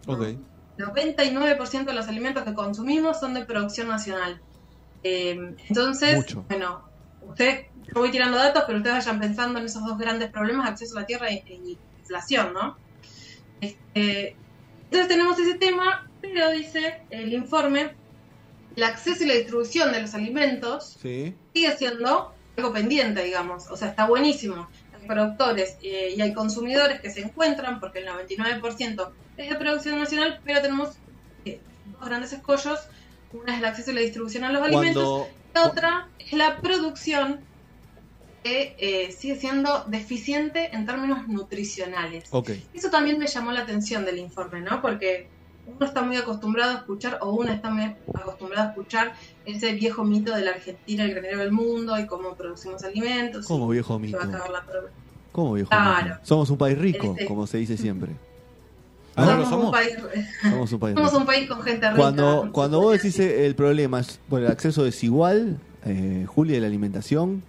Ok. 0.07 0.21
99% 0.77 1.85
de 1.85 1.93
los 1.93 2.07
alimentos 2.07 2.43
que 2.43 2.53
consumimos 2.53 3.19
son 3.19 3.33
de 3.33 3.45
producción 3.45 3.87
nacional. 3.87 4.41
Eh, 5.03 5.55
entonces, 5.69 6.15
Mucho. 6.17 6.43
bueno, 6.49 6.83
ustedes, 7.21 7.67
yo 7.87 7.93
voy 7.93 8.11
tirando 8.11 8.37
datos, 8.37 8.63
pero 8.65 8.79
ustedes 8.79 8.97
vayan 9.05 9.19
pensando 9.19 9.59
en 9.59 9.65
esos 9.65 9.85
dos 9.85 9.97
grandes 9.97 10.29
problemas, 10.31 10.67
acceso 10.69 10.97
a 10.97 11.01
la 11.01 11.05
tierra 11.07 11.31
y, 11.31 11.43
y 11.47 11.77
inflación, 12.01 12.53
¿no? 12.53 12.77
Este, 13.61 14.35
entonces 14.85 15.07
tenemos 15.07 15.39
ese 15.39 15.55
tema, 15.55 16.09
pero 16.21 16.51
dice 16.51 17.01
el 17.09 17.33
informe, 17.33 17.95
el 18.75 18.83
acceso 18.83 19.23
y 19.23 19.27
la 19.27 19.33
distribución 19.35 19.91
de 19.91 20.01
los 20.01 20.13
alimentos 20.13 20.97
Sí. 21.01 21.33
sigue 21.53 21.77
siendo 21.77 22.33
algo 22.57 22.73
pendiente, 22.73 23.23
digamos. 23.23 23.67
O 23.69 23.77
sea, 23.77 23.89
está 23.89 24.07
buenísimo. 24.07 24.67
Hay 24.99 25.07
productores 25.07 25.77
eh, 25.81 26.13
y 26.17 26.21
hay 26.21 26.33
consumidores 26.33 26.99
que 27.01 27.09
se 27.09 27.21
encuentran, 27.21 27.79
porque 27.79 27.99
el 27.99 28.07
99% 28.07 29.11
es 29.37 29.49
de 29.49 29.55
producción 29.55 29.99
nacional, 29.99 30.39
pero 30.45 30.61
tenemos 30.61 30.97
eh, 31.45 31.59
dos 31.99 32.07
grandes 32.07 32.33
escollos. 32.33 32.79
Una 33.33 33.53
es 33.53 33.59
el 33.59 33.65
acceso 33.65 33.91
y 33.91 33.95
la 33.95 34.01
distribución 34.01 34.43
a 34.45 34.51
los 34.51 34.61
alimentos, 34.63 35.03
Cuando. 35.03 35.27
la 35.53 35.65
otra 35.65 36.07
es 36.19 36.31
la 36.33 36.61
producción 36.61 37.41
que 38.43 38.75
eh, 38.77 39.11
sigue 39.11 39.35
siendo 39.37 39.85
deficiente 39.87 40.69
en 40.73 40.85
términos 40.85 41.27
nutricionales. 41.27 42.25
Ok. 42.31 42.51
Eso 42.73 42.89
también 42.89 43.17
me 43.17 43.27
llamó 43.27 43.51
la 43.51 43.61
atención 43.61 44.05
del 44.05 44.19
informe, 44.19 44.61
¿no? 44.61 44.81
Porque 44.81 45.27
uno 45.67 45.85
está 45.85 46.01
muy 46.01 46.15
acostumbrado 46.17 46.71
a 46.71 46.75
escuchar, 46.75 47.17
o 47.21 47.33
una 47.33 47.53
está 47.53 47.69
muy 47.69 47.95
acostumbrada 48.13 48.67
a 48.67 48.69
escuchar 48.69 49.13
ese 49.45 49.73
viejo 49.73 50.03
mito 50.03 50.33
de 50.35 50.41
la 50.41 50.51
Argentina, 50.51 51.03
el 51.03 51.11
granero 51.11 51.39
del 51.39 51.51
mundo, 51.51 51.97
y 51.99 52.05
cómo 52.05 52.35
producimos 52.35 52.83
alimentos. 52.83 53.45
¿Cómo 53.47 53.67
viejo 53.67 53.97
mito? 53.99 54.17
va 54.17 54.23
a 54.23 54.27
acabar 54.27 54.49
la 54.51 54.63
¿Cómo 55.31 55.53
viejo 55.53 55.69
Claro. 55.69 56.05
mito? 56.05 56.19
Somos 56.23 56.49
un 56.49 56.57
país 56.57 56.77
rico, 56.77 57.11
Este- 57.11 57.25
como 57.25 57.47
se 57.47 57.57
dice 57.57 57.77
siempre. 57.77 58.11
Ah, 59.17 59.25
¿no 59.27 59.37
lo 59.37 59.45
somos, 59.45 59.49
somos? 59.49 59.65
un 59.67 59.71
país, 59.71 59.97
Somos 60.41 60.71
un 60.73 60.79
país 60.79 60.95
somos 60.97 61.13
un 61.13 61.25
país 61.25 61.47
con 61.49 61.61
gente 61.61 61.87
rica. 61.87 61.95
Cuando, 61.95 62.49
cuando 62.51 62.81
vos 62.81 62.91
decís 62.91 63.17
eh, 63.19 63.45
el 63.45 63.55
problema 63.55 64.01
es 64.01 64.19
bueno, 64.27 64.47
el 64.47 64.51
acceso 64.51 64.83
desigual, 64.83 65.57
eh, 65.85 66.25
Juli, 66.27 66.51
de 66.53 66.59
la 66.59 66.67
alimentación. 66.67 67.41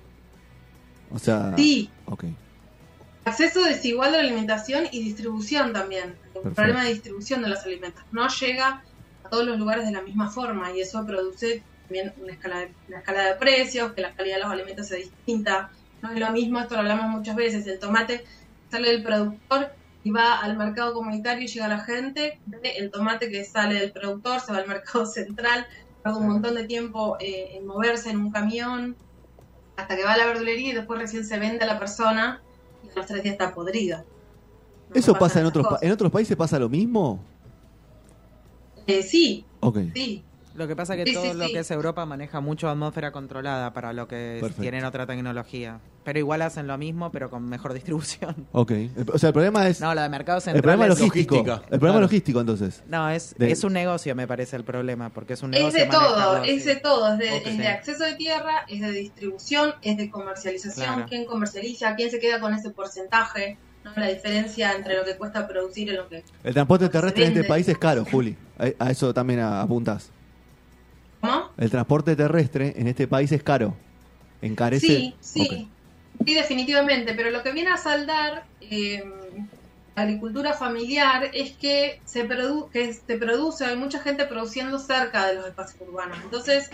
O 1.10 1.18
sea. 1.18 1.54
Sí, 1.56 1.90
Ok. 2.06 2.24
Acceso 3.26 3.64
desigual 3.64 4.14
a 4.14 4.18
la 4.18 4.22
alimentación 4.22 4.86
y 4.92 5.02
distribución 5.02 5.72
también. 5.72 6.14
El 6.34 6.52
problema 6.52 6.84
de 6.84 6.90
distribución 6.90 7.42
de 7.42 7.48
los 7.48 7.64
alimentos. 7.64 8.02
No 8.12 8.28
llega 8.28 8.82
a 9.24 9.28
todos 9.28 9.44
los 9.44 9.58
lugares 9.58 9.84
de 9.84 9.92
la 9.92 10.00
misma 10.00 10.30
forma 10.30 10.70
y 10.72 10.80
eso 10.80 11.04
produce 11.04 11.62
también 11.82 12.14
una 12.20 12.32
escala 12.32 12.60
de, 12.60 12.72
una 12.88 12.98
escala 12.98 13.24
de 13.24 13.34
precios, 13.34 13.92
que 13.92 14.00
la 14.00 14.12
calidad 14.12 14.36
de 14.36 14.42
los 14.42 14.52
alimentos 14.52 14.90
es 14.92 15.10
distinta. 15.10 15.70
No 16.02 16.12
es 16.12 16.20
lo 16.20 16.30
mismo, 16.30 16.60
esto 16.60 16.74
lo 16.74 16.80
hablamos 16.80 17.18
muchas 17.18 17.34
veces, 17.34 17.66
el 17.66 17.80
tomate 17.80 18.24
sale 18.70 18.90
del 18.90 19.02
productor 19.02 19.72
y 20.04 20.10
va 20.10 20.38
al 20.38 20.56
mercado 20.56 20.94
comunitario 20.94 21.44
y 21.44 21.48
llega 21.48 21.66
a 21.66 21.68
la 21.68 21.80
gente, 21.80 22.38
el 22.62 22.90
tomate 22.92 23.28
que 23.28 23.44
sale 23.44 23.80
del 23.80 23.90
productor, 23.90 24.40
se 24.40 24.52
va 24.52 24.58
al 24.58 24.68
mercado 24.68 25.04
central, 25.06 25.66
tarda 26.04 26.18
un 26.18 26.28
montón 26.28 26.54
de 26.54 26.64
tiempo 26.64 27.16
eh, 27.18 27.56
en 27.56 27.66
moverse 27.66 28.10
en 28.10 28.18
un 28.18 28.30
camión, 28.30 28.96
hasta 29.76 29.96
que 29.96 30.04
va 30.04 30.12
a 30.12 30.16
la 30.16 30.26
verdulería 30.26 30.70
y 30.70 30.74
después 30.74 31.00
recién 31.00 31.24
se 31.26 31.38
vende 31.40 31.64
a 31.64 31.66
la 31.66 31.78
persona 31.78 32.40
a 32.96 33.00
los 33.00 33.06
tres 33.06 33.22
días 33.22 33.32
está 33.34 33.54
podrido. 33.54 33.98
No 33.98 34.94
¿Eso 34.94 35.14
pasa 35.14 35.40
en 35.40 35.46
otros, 35.46 35.66
pa- 35.66 35.78
en 35.82 35.92
otros 35.92 36.10
países? 36.10 36.36
¿Pasa 36.36 36.58
lo 36.58 36.68
mismo? 36.68 37.20
Eh, 38.86 39.02
sí, 39.02 39.44
sí. 39.94 40.22
Lo 40.56 40.66
que 40.66 40.74
pasa 40.74 40.94
es 40.94 41.04
que 41.04 41.10
Sí, 41.10 41.14
todo 41.14 41.32
sí, 41.32 41.38
lo 41.38 41.46
sí. 41.46 41.52
que 41.52 41.58
es 41.60 41.70
Europa 41.70 42.06
maneja 42.06 42.40
mucho 42.40 42.68
atmósfera 42.68 43.12
controlada 43.12 43.72
para 43.72 43.92
lo 43.92 44.08
que 44.08 44.38
Perfecto. 44.40 44.62
tienen 44.62 44.84
otra 44.84 45.06
tecnología. 45.06 45.80
Pero 46.02 46.18
igual 46.18 46.40
hacen 46.42 46.66
lo 46.66 46.78
mismo, 46.78 47.10
pero 47.10 47.28
con 47.30 47.48
mejor 47.48 47.72
distribución. 47.74 48.46
Ok. 48.52 48.70
El- 48.70 48.92
O 49.12 49.18
sea, 49.18 49.28
el 49.28 49.32
problema 49.34 49.68
es. 49.68 49.80
No, 49.80 49.94
lo 49.94 50.00
de 50.00 50.08
mercado 50.08 50.38
el 50.38 50.42
central 50.42 50.62
problema 50.62 50.84
es... 50.84 50.98
logístico. 51.00 51.34
logística, 51.36 51.62
El 51.64 51.78
problema 51.78 51.92
claro. 51.94 52.00
logístico, 52.00 52.40
entonces. 52.40 52.82
No, 52.88 53.10
es, 53.10 53.34
De- 53.36 53.50
es 53.50 53.64
un 53.64 53.72
negocio, 53.74 54.14
me 54.14 54.26
parece 54.26 54.56
el 54.56 54.64
problema, 54.64 55.10
porque 55.10 55.34
es 55.34 55.42
un 55.42 55.52
Es 55.52 55.60
negocio 55.60 55.84
de 55.84 55.90
todo, 55.90 56.42
es 56.44 56.64
de 56.64 56.76
todo, 56.76 57.12
es 57.12 57.18
de, 57.18 57.32
Ok. 57.32 57.46
es 57.46 57.58
de 57.58 57.68
acceso 57.68 58.04
de 58.04 58.14
tierra, 58.14 58.64
es 58.68 58.80
de 58.80 58.90
distribución, 58.92 59.74
es 59.82 59.96
de 59.98 60.10
comercialización, 60.10 60.86
Claro. 60.94 61.06
quién 61.08 61.26
comercializa, 61.26 61.94
quién 61.96 62.10
se 62.10 62.18
queda 62.18 62.40
con 62.40 62.54
ese 62.54 62.70
porcentaje, 62.70 63.58
¿no? 63.84 63.92
la 63.96 64.08
diferencia 64.08 64.72
entre 64.72 64.96
lo 64.96 65.04
que 65.04 65.16
cuesta 65.16 65.46
producir 65.46 65.88
y 65.88 65.92
lo 65.92 66.08
que... 66.08 66.24
El 66.44 66.54
transporte 66.54 66.88
terrestre 66.88 67.26
en 67.26 67.32
este 67.36 67.44
país 67.44 67.68
es 67.68 67.76
caro, 67.78 68.04
Juli. 68.10 68.36
A, 68.58 68.86
a 68.86 68.90
eso 68.90 69.12
también 69.12 69.40
a- 69.40 69.60
apuntás. 69.60 70.04
¿Cómo? 70.06 70.15
El 71.58 71.70
transporte 71.70 72.16
terrestre 72.16 72.74
en 72.76 72.86
este 72.86 73.08
país 73.08 73.32
es 73.32 73.42
caro. 73.42 73.74
Encarece. 74.42 74.86
Sí, 74.86 75.14
sí, 75.20 75.70
sí, 76.24 76.34
definitivamente, 76.34 77.14
pero 77.14 77.30
lo 77.30 77.42
que 77.42 77.52
viene 77.52 77.70
a 77.70 77.78
saldar 77.78 78.44
eh, 78.60 79.02
la 79.94 80.02
agricultura 80.02 80.52
familiar 80.52 81.30
es 81.32 81.56
que 81.56 82.00
se, 82.04 82.24
produ 82.24 82.68
que 82.68 82.92
se 82.92 83.16
produce, 83.16 83.64
hay 83.64 83.76
mucha 83.76 84.00
gente 84.00 84.26
produciendo 84.26 84.78
cerca 84.78 85.26
de 85.26 85.36
los 85.36 85.46
espacios 85.46 85.88
urbanos. 85.88 86.18
Entonces, 86.22 86.68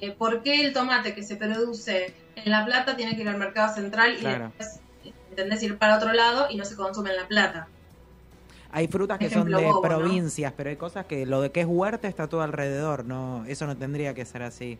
eh, 0.00 0.12
¿por 0.12 0.44
qué 0.44 0.64
el 0.64 0.72
tomate 0.72 1.12
que 1.12 1.24
se 1.24 1.34
produce 1.34 2.14
en 2.36 2.50
La 2.50 2.64
Plata 2.64 2.96
tiene 2.96 3.16
que 3.16 3.22
ir 3.22 3.28
al 3.28 3.38
mercado 3.38 3.74
central 3.74 4.14
y 4.14 4.20
Claro. 4.20 4.52
después, 4.56 4.80
¿entendés? 5.30 5.62
ir 5.64 5.78
para 5.78 5.96
otro 5.96 6.12
lado 6.12 6.46
y 6.48 6.56
no 6.56 6.64
se 6.64 6.76
consume 6.76 7.10
en 7.10 7.16
La 7.16 7.26
Plata? 7.26 7.68
Hay 8.72 8.86
frutas 8.88 9.18
que 9.18 9.26
Ejemplo 9.26 9.56
son 9.56 9.64
de 9.64 9.72
bobo, 9.72 9.82
¿no? 9.82 9.88
provincias, 9.88 10.52
pero 10.56 10.70
hay 10.70 10.76
cosas 10.76 11.06
que 11.06 11.26
lo 11.26 11.40
de 11.42 11.50
que 11.50 11.60
es 11.60 11.66
huerta 11.66 12.06
está 12.08 12.28
todo 12.28 12.42
alrededor, 12.42 13.04
no 13.04 13.44
eso 13.46 13.66
no 13.66 13.76
tendría 13.76 14.14
que 14.14 14.24
ser 14.24 14.42
así. 14.42 14.78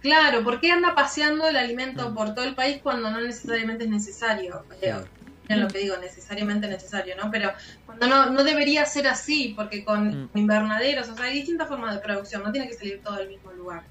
Claro, 0.00 0.44
¿por 0.44 0.60
qué 0.60 0.70
anda 0.70 0.94
paseando 0.94 1.48
el 1.48 1.56
alimento 1.56 2.10
Mm. 2.10 2.14
por 2.14 2.34
todo 2.34 2.44
el 2.44 2.54
país 2.54 2.80
cuando 2.82 3.10
no 3.10 3.20
necesariamente 3.20 3.84
es 3.84 3.90
necesario? 3.90 4.64
Eh, 4.80 4.94
Miren 5.48 5.64
lo 5.64 5.68
que 5.72 5.78
digo, 5.78 5.96
necesariamente 5.96 6.68
necesario, 6.68 7.16
¿no? 7.16 7.30
Pero 7.30 7.50
cuando 7.86 8.06
no, 8.06 8.30
no 8.30 8.44
debería 8.44 8.84
ser 8.84 9.06
así, 9.08 9.54
porque 9.56 9.82
con 9.84 10.24
Mm. 10.24 10.30
invernaderos, 10.34 11.08
o 11.08 11.14
sea, 11.16 11.24
hay 11.24 11.34
distintas 11.34 11.68
formas 11.68 11.94
de 11.94 12.00
producción, 12.00 12.42
no 12.42 12.52
tiene 12.52 12.68
que 12.68 12.74
salir 12.74 13.00
todo 13.02 13.16
del 13.16 13.28
mismo 13.28 13.50
lugar. 13.52 13.82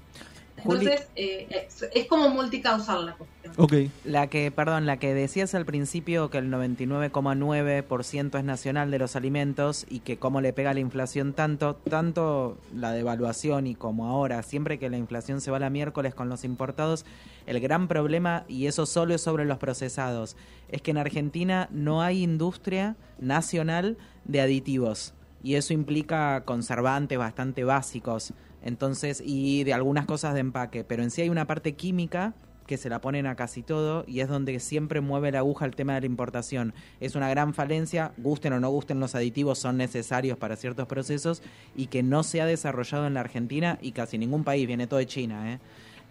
Entonces, 0.58 1.08
eh, 1.16 1.46
es, 1.50 1.86
es 1.94 2.06
como 2.06 2.28
multicausal 2.30 3.06
la 3.06 3.14
cuestión. 3.14 3.54
Ok. 3.56 3.72
La 4.04 4.26
que, 4.28 4.50
perdón, 4.50 4.86
la 4.86 4.98
que 4.98 5.14
decías 5.14 5.54
al 5.54 5.64
principio 5.64 6.30
que 6.30 6.38
el 6.38 6.50
99,9% 6.50 8.38
es 8.38 8.44
nacional 8.44 8.90
de 8.90 8.98
los 8.98 9.16
alimentos 9.16 9.86
y 9.88 10.00
que 10.00 10.18
cómo 10.18 10.40
le 10.40 10.52
pega 10.52 10.74
la 10.74 10.80
inflación 10.80 11.32
tanto, 11.32 11.74
tanto 11.74 12.58
la 12.74 12.92
devaluación 12.92 13.66
y 13.66 13.74
como 13.74 14.06
ahora, 14.06 14.42
siempre 14.42 14.78
que 14.78 14.90
la 14.90 14.96
inflación 14.96 15.40
se 15.40 15.50
va 15.50 15.58
la 15.58 15.70
miércoles 15.70 16.14
con 16.14 16.28
los 16.28 16.44
importados, 16.44 17.04
el 17.46 17.60
gran 17.60 17.88
problema, 17.88 18.44
y 18.48 18.66
eso 18.66 18.84
solo 18.84 19.14
es 19.14 19.22
sobre 19.22 19.44
los 19.44 19.58
procesados, 19.58 20.36
es 20.68 20.82
que 20.82 20.90
en 20.90 20.98
Argentina 20.98 21.68
no 21.70 22.02
hay 22.02 22.22
industria 22.22 22.96
nacional 23.18 23.96
de 24.24 24.40
aditivos 24.40 25.14
y 25.42 25.54
eso 25.54 25.72
implica 25.72 26.42
conservantes 26.44 27.18
bastante 27.18 27.64
básicos. 27.64 28.32
Entonces, 28.62 29.22
y 29.24 29.64
de 29.64 29.72
algunas 29.74 30.06
cosas 30.06 30.34
de 30.34 30.40
empaque, 30.40 30.84
pero 30.84 31.02
en 31.02 31.10
sí 31.10 31.22
hay 31.22 31.28
una 31.28 31.46
parte 31.46 31.74
química 31.74 32.34
que 32.66 32.76
se 32.76 32.90
la 32.90 33.00
ponen 33.00 33.26
a 33.26 33.34
casi 33.34 33.62
todo 33.62 34.04
y 34.06 34.20
es 34.20 34.28
donde 34.28 34.60
siempre 34.60 35.00
mueve 35.00 35.32
la 35.32 35.38
aguja 35.38 35.64
el 35.64 35.74
tema 35.74 35.94
de 35.94 36.00
la 36.00 36.06
importación. 36.06 36.74
Es 37.00 37.14
una 37.14 37.30
gran 37.30 37.54
falencia, 37.54 38.12
gusten 38.18 38.52
o 38.52 38.60
no 38.60 38.68
gusten 38.68 39.00
los 39.00 39.14
aditivos, 39.14 39.58
son 39.58 39.78
necesarios 39.78 40.36
para 40.36 40.54
ciertos 40.54 40.86
procesos 40.86 41.40
y 41.74 41.86
que 41.86 42.02
no 42.02 42.22
se 42.22 42.42
ha 42.42 42.46
desarrollado 42.46 43.06
en 43.06 43.14
la 43.14 43.20
Argentina 43.20 43.78
y 43.80 43.92
casi 43.92 44.18
ningún 44.18 44.44
país, 44.44 44.66
viene 44.66 44.86
todo 44.86 44.98
de 44.98 45.06
China. 45.06 45.50
¿eh? 45.54 45.60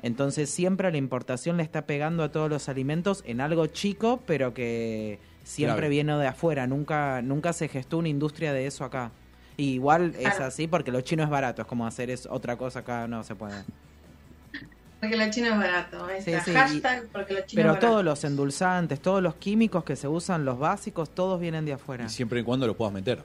Entonces 0.01 0.49
siempre 0.49 0.91
la 0.91 0.97
importación 0.97 1.57
le 1.57 1.63
está 1.63 1.85
pegando 1.85 2.23
a 2.23 2.31
todos 2.31 2.49
los 2.49 2.69
alimentos 2.69 3.23
en 3.27 3.39
algo 3.39 3.67
chico, 3.67 4.19
pero 4.25 4.55
que 4.55 5.19
siempre 5.43 5.75
Claro. 5.77 5.89
viene 5.89 6.17
de 6.17 6.27
afuera, 6.27 6.65
nunca, 6.65 7.21
nunca 7.21 7.53
se 7.53 7.67
gestó 7.67 7.99
una 7.99 8.09
industria 8.09 8.51
de 8.51 8.65
eso 8.65 8.83
acá. 8.83 9.11
Y 9.57 9.73
igual 9.73 10.13
es 10.19 10.39
así 10.39 10.67
porque 10.67 10.91
lo 10.91 11.01
chino 11.01 11.23
es 11.23 11.29
barato, 11.29 11.63
es 11.63 11.67
como 11.67 11.87
hacer 11.87 12.09
es 12.11 12.27
otra 12.27 12.55
cosa 12.57 12.79
acá, 12.79 13.07
no 13.07 13.23
se 13.23 13.33
puede. 13.35 13.63
Porque 14.99 15.17
lo 15.17 15.29
chino 15.31 15.47
es 15.47 15.57
barato. 15.57 16.07
Sí, 16.19 16.31
sí, 16.45 16.51
Hashtag 16.53 17.07
porque 17.11 17.33
lo 17.33 17.39
chino 17.41 17.55
Pero 17.61 17.69
es 17.69 17.73
barato. 17.75 17.87
todos 17.87 18.05
los 18.05 18.23
endulzantes, 18.23 18.99
todos 19.01 19.21
los 19.21 19.35
químicos 19.35 19.83
que 19.83 19.95
se 19.95 20.07
usan, 20.07 20.45
los 20.45 20.59
básicos, 20.59 21.09
todos 21.09 21.39
vienen 21.39 21.65
de 21.65 21.73
afuera. 21.73 22.05
Y 22.05 22.09
siempre 22.09 22.39
y 22.39 22.43
cuando 22.43 22.65
lo 22.67 22.75
puedas 22.77 22.93
meter. 22.93 23.23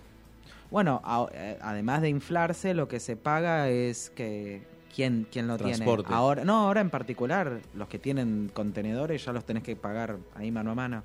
Bueno, 0.71 1.03
a- 1.05 1.27
eh, 1.35 1.59
además 1.61 2.01
de 2.01 2.09
inflarse, 2.09 2.73
lo 2.73 2.89
que 2.89 2.99
se 2.99 3.17
paga 3.17 3.69
es 3.69 4.09
que 4.11 4.63
quién, 4.95 5.27
quién 5.31 5.47
lo 5.49 5.59
Transporte. 5.59 6.05
tiene. 6.09 6.17
Ahora, 6.17 6.45
no, 6.47 6.61
ahora 6.67 6.81
en 6.81 6.89
particular, 6.91 7.61
los 7.75 7.89
que 7.89 7.99
tienen 7.99 8.51
contenedores 8.55 9.23
ya 9.25 9.33
los 9.33 9.45
tenés 9.45 9.63
que 9.63 9.77
pagar 9.77 10.17
ahí 10.35 10.51
mano 10.51 10.71
a 10.71 10.75
mano. 10.75 11.03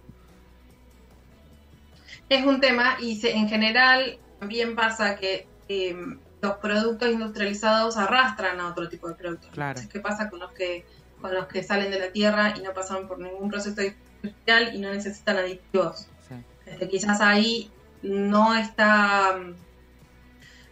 Es 2.30 2.46
un 2.46 2.60
tema 2.60 2.98
y 3.02 3.16
se- 3.18 3.36
en 3.36 3.48
general 3.48 4.18
también 4.40 4.76
pasa 4.76 5.16
que 5.16 5.48
eh, 5.68 5.96
los 6.42 6.58
productos 6.58 7.10
industrializados 7.10 7.98
arrastran 7.98 8.60
a 8.60 8.68
otro 8.68 8.88
tipo 8.90 9.08
de 9.08 9.16
productos. 9.16 9.50
Claro. 9.52 9.72
Entonces, 9.72 9.92
¿Qué 9.92 10.00
pasa 10.00 10.30
con 10.30 10.40
los 10.40 10.52
que 10.52 10.86
con 11.22 11.34
los 11.34 11.48
que 11.48 11.64
salen 11.64 11.90
de 11.90 12.00
la 12.00 12.12
tierra 12.12 12.54
y 12.56 12.62
no 12.62 12.74
pasan 12.74 13.08
por 13.08 13.18
ningún 13.18 13.50
proceso 13.50 13.82
industrial 13.82 14.76
y 14.76 14.80
no 14.80 14.92
necesitan 14.92 15.38
aditivos? 15.38 16.08
Sí. 16.28 16.36
Este, 16.66 16.88
quizás 16.88 17.22
ahí 17.22 17.72
no 18.04 18.56
está 18.56 19.40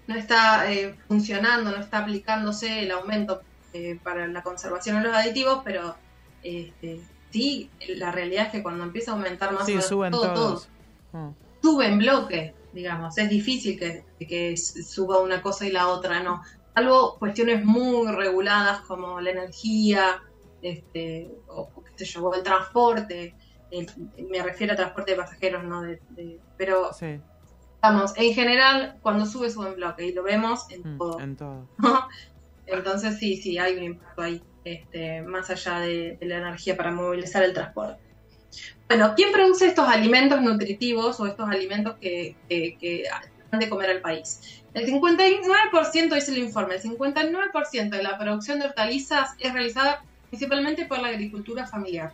no 0.08 0.16
está 0.16 0.72
eh, 0.72 0.96
funcionando, 1.08 1.72
no 1.72 1.78
está 1.78 2.00
aplicándose 2.00 2.84
el 2.84 2.92
aumento 2.92 3.42
eh, 3.74 4.00
para 4.04 4.28
la 4.28 4.44
conservación 4.44 5.02
de 5.02 5.08
los 5.10 5.18
aditivos, 5.18 5.62
pero 5.66 5.96
este, 6.44 7.02
sí, 7.32 7.70
la 7.88 8.12
realidad 8.12 8.46
es 8.46 8.52
que 8.52 8.64
cuando 8.64 8.84
empieza 8.84 9.12
a 9.12 9.16
aumentar 9.16 9.52
más 9.52 9.66
Sí, 9.66 9.82
suben 9.82 10.12
todo, 10.12 10.22
todo, 10.22 10.34
todos. 10.34 10.70
Oh. 11.14 11.34
sube 11.62 11.88
en 11.88 11.98
bloque, 11.98 12.54
digamos. 12.76 13.18
Es 13.18 13.30
difícil 13.30 13.80
que, 13.80 14.04
que 14.20 14.56
suba 14.58 15.22
una 15.22 15.42
cosa 15.42 15.68
y 15.68 15.72
la 15.72 15.88
otra 15.90 16.22
no. 16.24 16.42
Salvo 16.76 17.18
cuestiones 17.20 17.64
muy 17.66 18.12
reguladas 18.12 18.82
como 18.88 19.22
la 19.22 19.32
energía, 19.32 20.22
este, 20.62 21.30
o 21.48 21.72
qué 21.98 22.06
sé 22.06 22.12
yo, 22.14 22.34
el 22.34 22.44
transporte. 22.44 23.36
El- 23.70 23.88
me 24.32 24.44
refiero 24.44 24.74
a 24.74 24.76
transporte 24.78 25.12
de 25.12 25.18
pasajeros, 25.18 25.64
no 25.64 25.82
de, 25.82 26.02
de- 26.10 26.42
pero 26.58 26.92
Sí, 26.92 27.22
vamos, 27.82 28.14
en 28.18 28.34
general 28.34 28.98
cuando 29.02 29.26
sube 29.26 29.50
sube 29.50 29.70
en 29.70 29.76
bloque 29.76 30.06
y 30.08 30.14
lo 30.14 30.24
vemos 30.24 30.62
en 30.70 30.84
mm, 30.84 30.98
todo. 30.98 31.20
en 31.22 31.36
todo. 31.36 31.70
Entonces 32.68 33.20
sí, 33.20 33.38
sí, 33.38 33.58
hay 33.60 33.78
un 33.78 33.84
impacto 33.84 34.22
ahí, 34.24 34.42
este, 34.64 35.24
más 35.24 35.50
allá 35.52 35.80
de, 35.82 36.18
de 36.20 36.28
la 36.28 36.38
energía 36.38 36.78
para 36.78 36.92
movilizar 36.92 37.44
el 37.44 37.54
transporte. 37.54 38.02
Bueno, 38.88 39.14
¿quién 39.16 39.32
produce 39.32 39.68
estos 39.68 39.88
alimentos 39.88 40.42
nutritivos 40.42 41.20
o 41.20 41.26
estos 41.26 41.50
alimentos 41.50 41.96
que, 42.00 42.36
que, 42.48 42.78
que 42.80 43.04
dan 43.52 43.60
de 43.60 43.70
comer 43.70 43.90
al 43.90 44.02
país? 44.02 44.64
El 44.74 44.86
59%, 44.88 46.14
dice 46.14 46.32
el 46.32 46.40
informe, 46.40 46.76
el 46.76 46.82
59% 46.82 47.90
de 47.90 48.04
la 48.04 48.18
producción 48.18 48.60
de 48.60 48.66
hortalizas 48.66 49.32
es 49.40 49.54
realizada 49.54 50.04
principalmente 50.30 50.86
por 50.86 51.00
la 51.00 51.08
agricultura 51.08 51.66
familiar. 51.66 52.14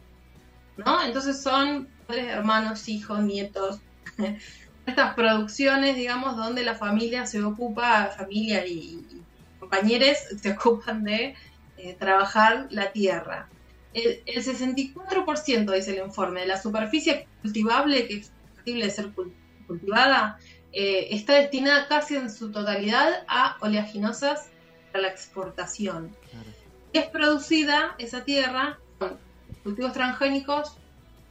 ¿no? 0.77 1.03
Entonces 1.03 1.41
son 1.41 1.87
padres, 2.07 2.27
hermanos, 2.27 2.87
hijos, 2.87 3.19
nietos, 3.21 3.79
estas 4.85 5.13
producciones, 5.15 5.95
digamos, 5.95 6.37
donde 6.37 6.63
la 6.63 6.75
familia 6.75 7.25
se 7.25 7.43
ocupa, 7.43 8.07
familia 8.17 8.65
y, 8.65 9.05
y 9.09 9.21
compañeros 9.59 10.17
se 10.41 10.51
ocupan 10.51 11.03
de 11.03 11.35
eh, 11.77 11.95
trabajar 11.99 12.67
la 12.69 12.91
tierra. 12.91 13.47
El, 13.93 14.23
el 14.25 14.43
64%, 14.43 15.73
dice 15.73 15.91
el 15.91 16.05
informe, 16.05 16.41
de 16.41 16.47
la 16.47 16.61
superficie 16.61 17.27
cultivable 17.41 18.07
que 18.07 18.17
es 18.17 18.31
factible 18.55 18.85
de 18.85 18.91
ser 18.91 19.13
cul- 19.13 19.33
cultivada 19.67 20.37
eh, 20.71 21.07
está 21.11 21.33
destinada 21.35 21.87
casi 21.87 22.15
en 22.15 22.31
su 22.31 22.51
totalidad 22.51 23.25
a 23.27 23.57
oleaginosas 23.61 24.49
para 24.91 25.03
la 25.03 25.07
exportación. 25.09 26.15
Claro. 26.29 26.49
Es 26.93 27.05
producida 27.07 27.95
esa 27.97 28.23
tierra 28.23 28.79
con 28.97 29.19
cultivos 29.63 29.93
transgénicos, 29.93 30.77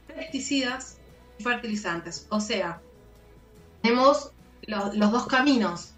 pesticidas 0.06 0.98
y 1.38 1.42
fertilizantes. 1.42 2.26
O 2.30 2.40
sea, 2.40 2.80
tenemos 3.82 4.32
los, 4.62 4.94
los 4.96 5.10
dos 5.12 5.26
caminos, 5.26 5.94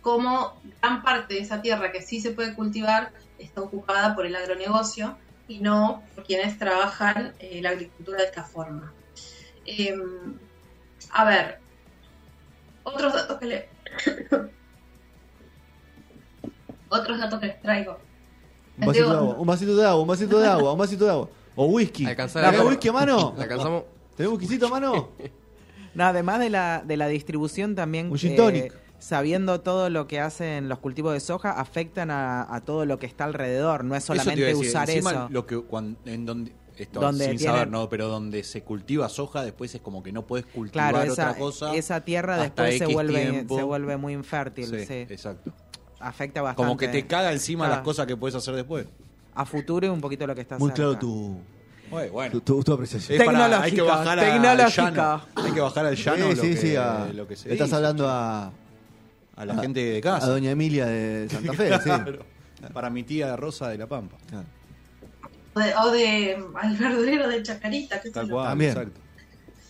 como 0.00 0.60
gran 0.80 1.02
parte 1.02 1.34
de 1.34 1.40
esa 1.40 1.60
tierra 1.62 1.92
que 1.92 2.02
sí 2.02 2.20
se 2.20 2.30
puede 2.32 2.54
cultivar 2.54 3.12
está 3.38 3.60
ocupada 3.60 4.14
por 4.14 4.26
el 4.26 4.34
agronegocio 4.34 5.16
y 5.50 5.58
no 5.58 6.02
por 6.14 6.22
quienes 6.22 6.56
trabajan 6.58 7.32
eh, 7.40 7.60
la 7.60 7.70
agricultura 7.70 8.18
de 8.18 8.24
esta 8.24 8.44
forma. 8.44 8.92
Eh, 9.66 9.92
a 11.10 11.24
ver, 11.24 11.58
otros 12.84 13.12
datos 13.12 13.36
que 13.38 13.46
le... 13.46 13.68
otros 16.88 17.18
datos 17.18 17.40
que 17.40 17.46
les 17.48 17.60
traigo. 17.60 17.98
Un 18.78 18.86
vasito 18.86 19.06
de 19.06 19.10
Digo, 19.10 19.18
agua, 19.18 19.34
un 19.34 19.46
vasito 19.46 19.76
de 19.76 19.86
agua, 19.86 20.02
un 20.02 20.08
vasito 20.08 20.38
de 20.38 20.46
agua, 20.46 20.72
un 20.72 20.78
vasito 20.78 21.04
de 21.04 21.10
agua. 21.10 21.28
O 21.56 21.66
whisky. 21.66 22.06
Alcanzar 22.06 22.48
¿Tenés 22.48 22.66
whisky 22.66 22.88
a 22.88 22.92
mano? 22.92 23.34
¿Tenés 24.16 24.32
whiskycito 24.32 24.66
a 24.66 24.70
mano? 24.70 25.10
No, 25.92 26.04
además 26.04 26.38
de 26.38 26.50
la, 26.50 26.84
de 26.86 26.96
la 26.96 27.08
distribución 27.08 27.74
también, 27.74 28.06
eh, 28.06 28.10
Un 28.10 28.16
gin 28.16 28.36
tonic. 28.36 28.72
Sabiendo 29.00 29.60
todo 29.60 29.90
lo 29.90 30.06
que 30.06 30.20
hacen 30.20 30.68
los 30.68 30.78
cultivos 30.78 31.12
de 31.12 31.18
soja, 31.20 31.50
afectan 31.50 32.12
a, 32.12 32.42
a 32.54 32.60
todo 32.60 32.84
lo 32.84 32.98
que 33.00 33.06
está 33.06 33.24
alrededor. 33.24 33.82
No 33.82 33.96
es 33.96 34.04
solamente 34.04 34.54
usar 34.54 34.88
encima 34.88 35.10
eso. 35.10 35.26
Lo 35.30 35.46
que, 35.46 35.58
cuan- 35.58 35.96
en 36.04 36.24
donde, 36.26 36.52
esto 36.76 37.00
Donde 37.00 37.24
sin 37.26 37.36
tienen- 37.38 37.54
saber, 37.56 37.68
¿no? 37.70 37.88
Pero 37.88 38.06
donde 38.08 38.44
se 38.44 38.62
cultiva 38.62 39.08
soja, 39.08 39.42
después 39.42 39.74
es 39.74 39.80
como 39.80 40.02
que 40.02 40.12
no 40.12 40.26
puedes 40.26 40.46
cultivar 40.46 40.92
Claro, 40.92 41.12
esa, 41.12 41.30
otra 41.30 41.38
cosa. 41.38 41.74
esa 41.74 42.02
tierra 42.02 42.38
después 42.38 42.78
se 42.78 42.84
X 42.84 42.94
vuelve, 42.94 43.22
tiempo. 43.26 43.56
se 43.56 43.62
vuelve 43.64 43.96
muy 43.96 44.12
infértil. 44.12 44.66
Sí, 44.66 44.84
sí. 44.86 44.94
exacto. 45.08 45.52
Afecta 45.98 46.40
bastante. 46.40 46.62
Como 46.66 46.76
que 46.78 46.88
te 46.88 47.06
caga 47.06 47.32
encima 47.32 47.66
Ah. 47.66 47.70
las 47.70 47.80
cosas 47.80 48.06
que 48.06 48.16
puedes 48.16 48.34
hacer 48.34 48.54
después. 48.54 48.86
A 49.34 49.44
futuro 49.44 49.92
un 49.92 50.00
poquito 50.00 50.26
lo 50.26 50.34
que 50.34 50.40
está 50.42 50.58
Muy 50.58 50.70
claro 50.72 50.96
tu, 50.98 51.38
Bueno, 51.90 52.12
bueno. 52.12 52.32
tu, 52.32 52.40
tu- 52.40 52.62
tu 52.64 52.72
apreciación. 52.72 53.20
Es 53.20 53.26
para- 53.26 53.62
hay 53.62 53.72
que 53.72 53.82
bajar 53.82 54.18
al 54.18 54.68
llano. 54.70 55.22
Hay 55.36 55.52
que 55.52 55.60
bajar 55.60 55.86
al 55.86 55.96
llano 55.96 56.16
Sí, 56.30 56.34
lo, 56.36 56.42
sí, 56.42 56.50
que, 56.50 56.56
sí, 56.56 56.76
a- 56.76 57.10
lo 57.12 57.28
que 57.28 57.36
se 57.36 57.52
estás 57.52 57.66
dice, 57.68 57.76
hablando 57.76 58.08
a, 58.08 58.50
a 59.40 59.44
la 59.46 59.54
a- 59.54 59.58
gente 59.62 59.80
de 59.84 59.98
a 59.98 60.00
casa. 60.00 60.26
doña 60.28 60.50
Emilia 60.50 60.86
de 60.86 61.28
Santa 61.28 61.52
Fe, 61.54 61.72
sí. 61.78 61.84
Claro. 61.84 62.24
Para 62.72 62.90
mi 62.90 63.02
tía 63.04 63.36
Rosa 63.36 63.68
de 63.68 63.78
la 63.78 63.86
Pampa. 63.86 64.16
Claro. 64.28 64.46
O 65.54 65.60
de, 65.60 65.74
o 65.76 65.90
de 65.90 66.44
al 66.60 66.76
verdulero 66.76 67.28
de 67.28 67.42
Chacarita, 67.42 68.00
qué 68.00 68.08
sé 68.08 68.14
Tal 68.14 68.28
cual, 68.30 68.48
También. 68.48 68.70
exacto. 68.70 69.00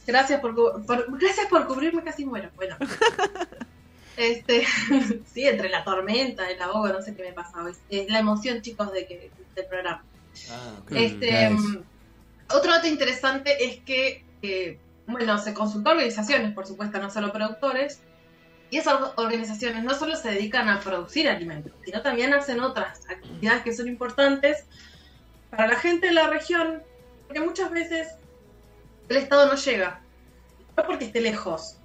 Gracias 0.07 0.41
por, 0.41 0.55
cu- 0.55 0.85
por- 0.87 1.19
gracias 1.19 1.47
por 1.47 1.67
cubrirme, 1.67 2.03
casi 2.03 2.25
muero. 2.25 2.51
Bueno. 2.57 2.77
este, 4.17 4.65
sí, 5.33 5.47
entre 5.47 5.69
la 5.69 5.85
tormenta, 5.85 6.51
el 6.51 6.61
ahogo, 6.61 6.89
no 6.89 7.01
sé 7.03 7.15
qué 7.15 7.23
me 7.23 7.33
pasa 7.33 7.63
hoy. 7.63 7.73
Es 7.89 8.11
la 8.11 8.19
emoción, 8.19 8.61
chicos, 8.61 8.93
de 8.93 9.07
que 9.07 9.31
del 9.55 9.67
programa. 9.67 10.05
Este, 10.91 11.51
Nice. 11.51 11.51
mm, 11.51 11.83
otro 12.57 12.73
dato 12.73 12.87
interesante 12.89 13.65
es 13.65 13.79
que, 13.81 14.25
eh, 14.43 14.79
bueno, 15.07 15.39
se 15.39 15.55
consultó 15.55 15.91
a 15.91 15.93
organizaciones, 15.93 16.53
por 16.55 16.67
supuesto, 16.67 16.99
no 17.01 17.11
solo 17.11 17.33
productores, 17.33 18.01
y 18.71 18.79
esas 18.79 19.13
organizaciones 19.17 19.83
no 19.83 19.95
solo 19.95 20.17
se 20.17 20.31
dedican 20.31 20.69
a 20.69 20.81
producir 20.81 21.29
alimentos, 21.29 21.73
sino 21.85 22.03
también 22.03 22.33
hacen 22.33 22.61
otras 22.61 23.01
actividades 23.09 23.63
que 23.63 23.75
son 23.75 23.89
importantes 23.89 24.65
para 25.51 25.67
la 25.67 25.77
gente 25.77 26.07
de 26.07 26.13
la 26.13 26.29
región, 26.29 26.83
porque 27.27 27.41
muchas 27.41 27.71
veces 27.71 28.09
el 29.09 29.17
Estado 29.17 29.47
no 29.47 29.57
llega, 29.57 30.01
no 30.77 30.85
porque 30.85 31.07
esté 31.07 31.21
lejos, 31.21 31.77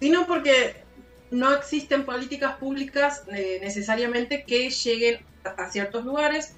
sino 0.00 0.26
porque 0.26 0.84
no 1.32 1.52
existen 1.52 2.04
políticas 2.04 2.56
públicas 2.56 3.24
eh, 3.32 3.58
necesariamente 3.60 4.44
que 4.44 4.70
lleguen 4.70 5.24
a, 5.44 5.64
a 5.64 5.70
ciertos 5.70 6.04
lugares 6.04 6.54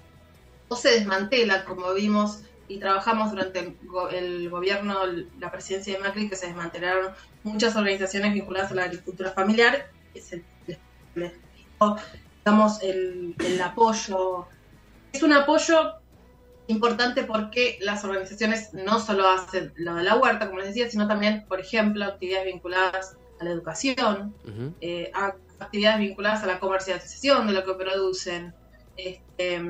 o 0.69 0.77
se 0.77 0.91
desmantela, 0.91 1.65
como 1.65 1.93
vimos 1.95 2.43
y 2.75 2.79
trabajamos 2.79 3.31
durante 3.31 3.59
el, 3.61 3.77
go- 3.85 4.09
el 4.09 4.49
gobierno, 4.49 4.95
la 5.39 5.51
presidencia 5.51 5.95
de 5.95 6.01
Macri, 6.01 6.29
que 6.29 6.37
se 6.37 6.47
desmantelaron 6.47 7.13
muchas 7.43 7.77
organizaciones 7.77 8.33
vinculadas 8.33 8.71
a 8.73 8.75
la 8.75 8.85
agricultura 8.85 9.31
familiar, 9.33 9.91
que 10.15 10.21
se 10.21 10.43
les- 10.67 10.79
les 11.15 11.33
quitó, 11.57 11.97
digamos, 12.45 12.83
el, 12.83 13.35
el 13.45 13.61
apoyo. 13.61 14.47
Es 15.13 15.23
un 15.23 15.33
apoyo 15.33 15.95
importante 16.69 17.25
porque 17.25 17.79
las 17.83 18.05
organizaciones 18.05 18.73
no 18.73 18.99
solo 19.01 19.29
hacen 19.29 19.73
lo 19.77 19.95
de 19.97 20.05
la 20.05 20.17
huerta, 20.17 20.47
como 20.47 20.61
les 20.61 20.69
decía, 20.69 20.91
sino 20.91 21.07
también, 21.07 21.45
por 21.49 21.61
ejemplo, 21.61 22.05
actividades 22.05 22.47
vinculadas 22.47 23.17
a 23.41 23.45
la 23.45 23.51
educación, 23.51 24.35
eh, 24.81 25.11
a- 25.15 25.35
actividades 25.59 25.99
vinculadas 25.99 26.43
a 26.43 26.47
la 26.47 26.59
comercialización 26.59 27.47
de 27.47 27.53
lo 27.53 27.65
que 27.65 27.75
producen. 27.75 28.55
Este, 28.97 29.61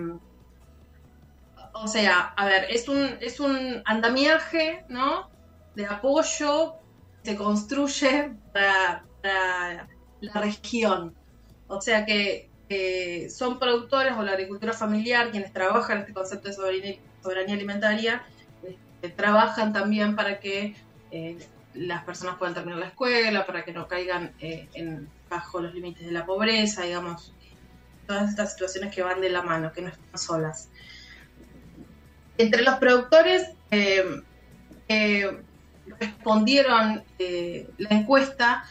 o 1.72 1.88
sea, 1.88 2.35
a 2.37 2.44
ver, 2.46 2.66
es 2.70 2.88
un, 2.88 3.16
es 3.20 3.40
un 3.40 3.82
andamiaje, 3.85 4.85
¿no? 4.88 5.30
De 5.74 5.87
apoyo 5.87 6.74
se 7.22 7.37
construye 7.37 8.32
para, 8.52 9.04
para 9.22 9.88
la 10.20 10.32
región. 10.35 11.14
O 11.68 11.80
sea 11.80 12.04
que, 12.04 12.50
que 12.68 13.30
son 13.30 13.58
productores 13.58 14.12
o 14.16 14.22
la 14.22 14.32
agricultura 14.32 14.72
familiar 14.72 15.30
quienes 15.30 15.52
trabajan 15.52 16.00
este 16.00 16.12
concepto 16.12 16.48
de 16.48 16.54
soberanía, 16.54 16.96
soberanía 17.22 17.54
alimentaria, 17.54 18.22
este, 18.62 19.08
trabajan 19.08 19.72
también 19.72 20.14
para 20.14 20.38
que 20.38 20.76
eh, 21.11 21.38
las 21.74 22.04
personas 22.04 22.37
puedan 22.37 22.54
terminar 22.54 22.78
la 22.78 22.87
escuela, 22.87 23.46
para 23.46 23.64
que 23.64 23.72
no 23.72 23.88
caigan 23.88 24.32
eh, 24.40 24.68
en, 24.74 25.08
bajo 25.28 25.61
los 25.61 25.74
límites 25.74 26.06
de 26.06 26.12
la 26.12 26.26
pobreza, 26.26 26.82
digamos, 26.82 27.32
todas 28.06 28.28
estas 28.28 28.52
situaciones 28.52 28.94
que 28.94 29.02
van 29.02 29.20
de 29.20 29.30
la 29.30 29.42
mano, 29.42 29.72
que 29.72 29.82
no 29.82 29.88
están 29.88 30.18
solas. 30.18 30.68
Entre 32.42 32.62
los 32.62 32.74
productores 32.76 33.48
eh, 33.70 34.05
que 34.88 35.38
respondieron 35.98 37.02
eh, 37.18 37.68
la 37.78 37.90
encuesta, 37.90 38.64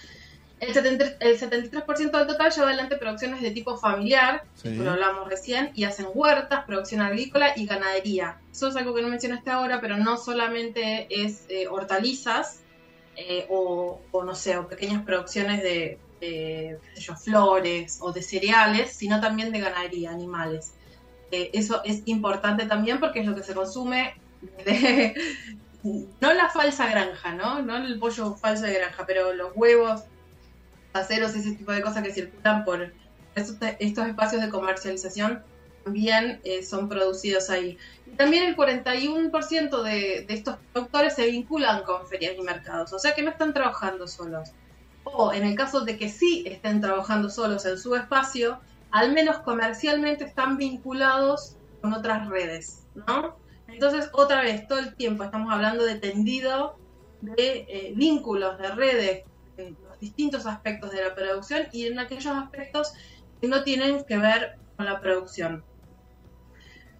el, 0.59 0.73
70 0.73 1.05
el 1.19 1.39
73% 1.39 2.11
del 2.11 2.27
total 2.27 2.51
lleva 2.51 2.67
adelante 2.67 2.97
producciones 2.97 3.41
de 3.41 3.51
tipo 3.51 3.77
familiar, 3.77 4.43
Sí. 4.55 4.75
lo 4.75 4.91
hablamos 4.91 5.27
recién, 5.27 5.71
y 5.73 5.85
hacen 5.85 6.07
huertas, 6.13 6.65
producción 6.65 7.01
agrícola 7.01 7.53
y 7.55 7.65
ganadería. 7.65 8.37
Eso 8.51 8.67
es 8.67 8.75
algo 8.75 8.93
que 8.93 9.01
no 9.01 9.07
mencionaste 9.07 9.49
ahora, 9.49 9.81
pero 9.81 9.97
no 9.97 10.17
solamente 10.17 11.07
es 11.09 11.45
eh, 11.49 11.67
hortalizas 11.67 12.59
eh, 13.15 13.45
o, 13.49 13.99
o, 14.11 14.23
no 14.23 14.35
sé, 14.35 14.57
o 14.57 14.67
pequeñas 14.67 15.03
producciones 15.03 15.63
de, 15.63 15.97
de, 16.21 16.77
qué 16.93 16.95
sé 16.95 17.01
yo, 17.01 17.15
flores 17.15 17.97
o 18.01 18.11
de 18.11 18.21
cereales, 18.21 18.91
sino 18.93 19.19
también 19.19 19.51
de 19.51 19.59
ganadería, 19.59 20.11
animales. 20.11 20.73
Eso 21.31 21.81
es 21.83 22.03
importante 22.05 22.65
también 22.65 22.99
porque 22.99 23.21
es 23.21 23.25
lo 23.25 23.35
que 23.35 23.43
se 23.43 23.53
consume 23.53 24.15
de, 24.65 25.15
no 25.83 26.33
la 26.33 26.49
falsa 26.49 26.87
granja, 26.87 27.33
¿no? 27.33 27.61
No 27.61 27.77
el 27.77 27.99
pollo 27.99 28.35
falso 28.35 28.65
de 28.65 28.73
granja, 28.73 29.05
pero 29.05 29.33
los 29.33 29.51
huevos 29.55 30.03
caseros, 30.93 31.33
ese 31.35 31.51
tipo 31.53 31.71
de 31.71 31.81
cosas 31.81 32.03
que 32.03 32.13
circulan 32.13 32.65
por 32.65 32.93
estos, 33.35 33.55
estos 33.79 34.07
espacios 34.07 34.41
de 34.41 34.49
comercialización 34.49 35.43
también 35.83 36.39
eh, 36.43 36.63
son 36.63 36.89
producidos 36.89 37.49
ahí. 37.49 37.77
Y 38.05 38.11
también 38.11 38.43
el 38.43 38.55
41% 38.55 39.83
de, 39.83 40.25
de 40.27 40.33
estos 40.33 40.57
productores 40.73 41.15
se 41.15 41.25
vinculan 41.25 41.83
con 41.83 42.05
ferias 42.07 42.35
y 42.37 42.41
mercados, 42.41 42.93
o 42.93 42.99
sea 42.99 43.15
que 43.15 43.23
no 43.23 43.31
están 43.31 43.53
trabajando 43.53 44.07
solos. 44.07 44.51
O 45.03 45.33
en 45.33 45.43
el 45.43 45.55
caso 45.55 45.81
de 45.81 45.97
que 45.97 46.09
sí 46.09 46.43
estén 46.45 46.79
trabajando 46.79 47.29
solos 47.29 47.65
en 47.65 47.77
su 47.79 47.95
espacio, 47.95 48.59
al 48.91 49.13
menos 49.13 49.39
comercialmente 49.39 50.25
están 50.25 50.57
vinculados 50.57 51.57
con 51.81 51.93
otras 51.93 52.27
redes, 52.27 52.85
¿no? 52.95 53.37
Entonces, 53.67 54.09
otra 54.13 54.41
vez, 54.41 54.67
todo 54.67 54.79
el 54.79 54.95
tiempo 54.95 55.23
estamos 55.23 55.51
hablando 55.53 55.85
de 55.85 55.95
tendido 55.95 56.77
de 57.21 57.65
eh, 57.69 57.93
vínculos, 57.95 58.57
de 58.57 58.67
redes, 58.71 59.23
en 59.57 59.77
los 59.87 59.99
distintos 59.99 60.45
aspectos 60.45 60.91
de 60.91 61.03
la 61.03 61.15
producción 61.15 61.63
y 61.71 61.85
en 61.85 61.99
aquellos 61.99 62.25
aspectos 62.25 62.93
que 63.39 63.47
no 63.47 63.63
tienen 63.63 64.03
que 64.03 64.17
ver 64.17 64.57
con 64.75 64.85
la 64.85 64.99
producción. 64.99 65.63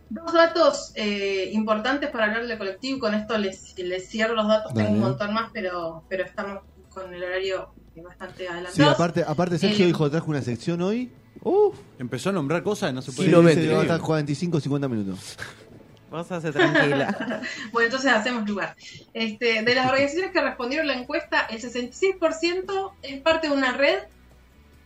Dos 0.10 0.34
datos 0.34 0.92
eh, 0.96 1.50
importantes 1.54 2.10
para 2.10 2.26
hablar 2.26 2.46
del 2.46 2.58
colectivo, 2.58 3.00
con 3.00 3.14
esto 3.14 3.38
les, 3.38 3.78
les 3.78 4.10
cierro 4.10 4.36
los 4.36 4.48
datos, 4.48 4.74
Dale. 4.74 4.88
tengo 4.88 4.98
un 4.98 5.10
montón 5.10 5.34
más, 5.34 5.52
pero, 5.54 6.04
pero 6.10 6.26
estamos 6.26 6.64
con 6.90 7.14
el 7.14 7.24
horario 7.24 7.74
bastante 7.96 8.48
adelantado. 8.48 8.76
Sí, 8.76 8.84
aparte, 8.84 9.24
aparte 9.26 9.58
Sergio 9.58 9.86
Eh, 9.86 9.88
dijo 9.88 10.04
que 10.06 10.12
trajo 10.12 10.30
una 10.30 10.42
sección 10.42 10.82
hoy. 10.82 11.12
Uf, 11.44 11.76
Empezó 11.98 12.30
a 12.30 12.34
nombrar 12.34 12.62
cosas 12.64 12.92
y 12.92 12.94
no 12.94 13.02
se 13.02 13.12
puede 13.12 13.30
sí, 13.30 13.32
Kilométrico. 13.32 13.68
se 13.70 13.74
va 13.74 13.80
a 13.80 13.84
estar 13.84 14.00
45 14.02 14.60
50 14.60 14.88
minutos. 14.88 15.38
Vos 16.10 16.32
hace 16.32 16.52
tranquila. 16.52 17.42
Bueno, 17.72 17.86
entonces 17.86 18.12
hacemos 18.12 18.48
lugar. 18.48 18.76
Este, 19.14 19.64
de 19.64 19.76
las 19.76 19.90
organizaciones 19.90 20.32
que 20.32 20.42
respondieron 20.42 20.90
a 20.90 20.94
la 20.94 21.00
encuesta, 21.00 21.48
el 21.50 21.62
66% 21.62 22.92
es 23.02 23.22
parte 23.22 23.48
de 23.48 23.54
una 23.54 23.72
red 23.72 24.00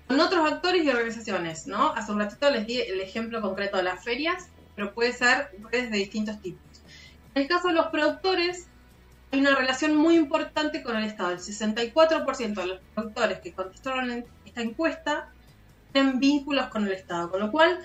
con 0.07 0.19
otros 0.19 0.51
actores 0.51 0.83
y 0.85 0.89
organizaciones, 0.89 1.65
¿no? 1.65 1.89
Hace 1.93 2.11
un 2.11 2.19
ratito 2.19 2.49
les 2.51 2.67
di 2.67 2.79
el 2.79 3.01
ejemplo 3.01 3.41
concreto 3.41 3.77
de 3.77 3.83
las 3.83 4.03
ferias, 4.03 4.49
pero 4.75 4.93
puede 4.93 5.13
ser 5.13 5.49
redes 5.71 5.89
de 5.89 5.97
distintos 5.97 6.39
tipos. 6.41 6.61
En 7.33 7.41
el 7.41 7.47
caso 7.47 7.69
de 7.69 7.73
los 7.73 7.87
productores, 7.87 8.67
hay 9.31 9.39
una 9.39 9.55
relación 9.55 9.95
muy 9.95 10.15
importante 10.15 10.83
con 10.83 10.95
el 10.95 11.05
Estado. 11.05 11.31
El 11.31 11.39
64% 11.39 12.53
de 12.53 12.67
los 12.67 12.79
productores 12.93 13.39
que 13.39 13.51
contestaron 13.51 14.11
en 14.11 14.25
esta 14.45 14.61
encuesta 14.61 15.29
tienen 15.95 16.19
vínculos 16.19 16.67
con 16.67 16.85
el 16.85 16.91
Estado, 16.93 17.29
con 17.31 17.39
lo 17.39 17.51
cual 17.51 17.79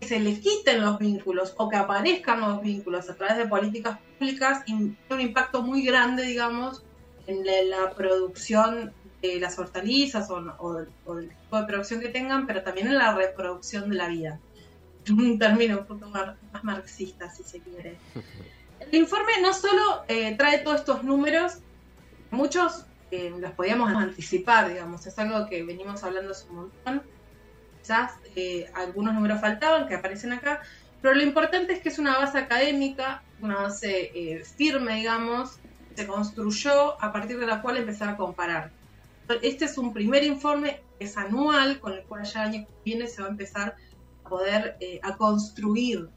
que 0.00 0.08
se 0.08 0.18
les 0.20 0.40
quiten 0.40 0.80
los 0.80 0.98
vínculos 0.98 1.54
o 1.58 1.68
que 1.68 1.76
aparezcan 1.76 2.40
los 2.40 2.60
vínculos 2.60 3.08
a 3.08 3.16
través 3.16 3.36
de 3.36 3.46
políticas 3.48 3.98
públicas 4.18 4.64
tiene 4.64 4.96
un 5.10 5.20
impacto 5.20 5.62
muy 5.62 5.84
grande, 5.84 6.24
digamos, 6.24 6.84
en 7.26 7.44
la, 7.70 7.94
producción 7.94 8.94
de 9.22 9.38
las 9.40 9.58
hortalizas 9.58 10.30
o, 10.30 10.36
o- 10.58 11.14
del 11.16 11.28
tipo 11.28 11.60
de 11.60 11.66
producción 11.66 12.00
que 12.00 12.08
tengan, 12.08 12.46
pero 12.46 12.62
también 12.62 12.88
en 12.88 12.98
la 12.98 13.14
reproducción 13.14 13.88
de 13.90 13.96
la 13.96 14.08
vida. 14.08 14.40
Un 15.10 15.38
término 15.38 15.78
un 15.80 15.86
poco 15.86 16.08
mar- 16.10 16.38
más 16.52 16.64
marxista, 16.64 17.30
si 17.30 17.44
se 17.44 17.62
quiere. 17.62 18.02
El 18.80 18.94
informe 18.94 19.32
no 19.42 19.52
solo 19.54 20.04
eh, 20.08 20.36
trae 20.36 20.58
todos 20.58 20.80
estos 20.80 21.02
números, 21.04 21.52
muchos 22.30 22.86
eh, 23.10 23.30
los 23.30 23.52
podíamos 23.52 23.90
anticipar, 23.90 24.68
digamos, 24.68 25.06
es 25.06 25.18
algo 25.18 25.48
que 25.48 25.64
venimos 25.64 26.02
hablando 26.04 26.32
hace 26.32 26.48
un 26.50 26.56
montón 26.56 27.10
quizás 27.88 28.12
eh, 28.36 28.70
algunos 28.74 29.14
números 29.14 29.40
faltaban 29.40 29.88
que 29.88 29.94
aparecen 29.94 30.34
acá, 30.34 30.60
pero 31.00 31.14
lo 31.14 31.22
importante 31.22 31.72
es 31.72 31.80
que 31.80 31.88
es 31.88 31.98
una 31.98 32.18
base 32.18 32.36
académica, 32.36 33.22
una 33.40 33.56
base 33.56 34.10
eh, 34.14 34.44
firme, 34.44 34.96
digamos, 34.96 35.58
se 35.94 36.06
construyó 36.06 37.02
a 37.02 37.10
partir 37.12 37.38
de 37.38 37.46
la 37.46 37.62
cual 37.62 37.78
empezar 37.78 38.10
a 38.10 38.16
comparar. 38.18 38.70
Este 39.40 39.64
es 39.64 39.78
un 39.78 39.94
primer 39.94 40.22
informe, 40.22 40.82
es 40.98 41.16
anual, 41.16 41.80
con 41.80 41.94
el 41.94 42.02
cual 42.02 42.24
ya 42.24 42.42
el 42.44 42.48
año 42.50 42.66
que 42.66 42.72
viene 42.84 43.06
se 43.06 43.22
va 43.22 43.28
a 43.28 43.30
empezar 43.30 43.76
a 44.22 44.28
poder 44.28 44.76
eh, 44.80 45.00
a 45.02 45.16
construir 45.16 46.10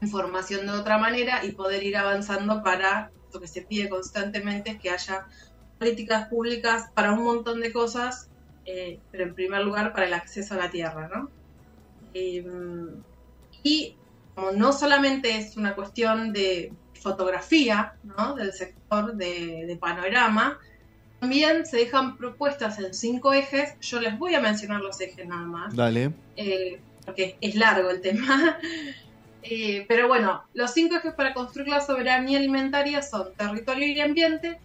información 0.00 0.64
de 0.64 0.72
otra 0.72 0.98
manera 0.98 1.44
y 1.44 1.52
poder 1.52 1.82
ir 1.82 1.96
avanzando 1.96 2.62
para 2.62 3.10
lo 3.32 3.40
que 3.40 3.48
se 3.48 3.62
pide 3.62 3.88
constantemente 3.88 4.70
es 4.70 4.80
que 4.80 4.90
haya 4.90 5.26
políticas 5.76 6.28
públicas 6.28 6.90
para 6.94 7.12
un 7.12 7.24
montón 7.24 7.60
de 7.60 7.72
cosas 7.72 8.28
eh, 8.66 8.98
pero 9.10 9.24
en 9.24 9.34
primer 9.34 9.62
lugar 9.62 9.92
para 9.92 10.06
el 10.06 10.14
acceso 10.14 10.54
a 10.54 10.58
la 10.58 10.70
tierra, 10.70 11.08
¿no? 11.12 11.30
Eh, 12.14 12.44
y 13.62 13.96
como 14.34 14.52
no 14.52 14.72
solamente 14.72 15.36
es 15.36 15.56
una 15.56 15.74
cuestión 15.74 16.32
de 16.32 16.72
fotografía, 16.94 17.94
¿no? 18.02 18.34
Del 18.34 18.52
sector 18.52 19.14
de, 19.14 19.64
de 19.66 19.76
panorama, 19.76 20.58
también 21.20 21.64
se 21.64 21.78
dejan 21.78 22.18
propuestas 22.18 22.78
en 22.78 22.92
cinco 22.92 23.32
ejes. 23.32 23.78
Yo 23.80 24.00
les 24.00 24.18
voy 24.18 24.34
a 24.34 24.40
mencionar 24.40 24.80
los 24.82 25.00
ejes 25.00 25.26
nada 25.26 25.46
más 25.46 25.74
Dale. 25.74 26.12
eh, 26.36 26.80
porque 27.06 27.36
es 27.40 27.54
largo 27.54 27.90
el 27.90 28.00
tema. 28.00 28.58
Eh, 29.46 29.84
pero 29.88 30.08
bueno, 30.08 30.42
los 30.54 30.72
cinco 30.72 30.96
ejes 30.96 31.12
para 31.12 31.34
construir 31.34 31.68
la 31.68 31.82
soberanía 31.82 32.38
alimentaria 32.38 33.02
son 33.02 33.34
territorio 33.34 33.86
y 33.88 34.00
ambiente, 34.00 34.58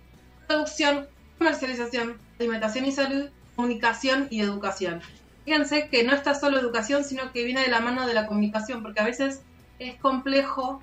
producción, 0.48 1.06
comercialización, 1.38 2.18
alimentación 2.40 2.86
y 2.86 2.94
salud, 2.94 3.30
comunicación 3.60 4.28
y 4.30 4.40
educación. 4.40 5.02
Fíjense 5.44 5.90
que 5.90 6.06
no 6.06 6.14
está 6.14 6.34
solo 6.34 6.58
educación, 6.58 7.04
sino 7.04 7.34
que 7.34 7.44
viene 7.44 7.62
de 7.62 7.68
la 7.68 7.82
mano 7.82 8.08
de 8.08 8.14
la 8.14 8.26
comunicación, 8.26 8.82
porque 8.82 9.02
a 9.02 9.04
veces 9.04 9.42
es 9.80 9.96
complejo 9.96 10.82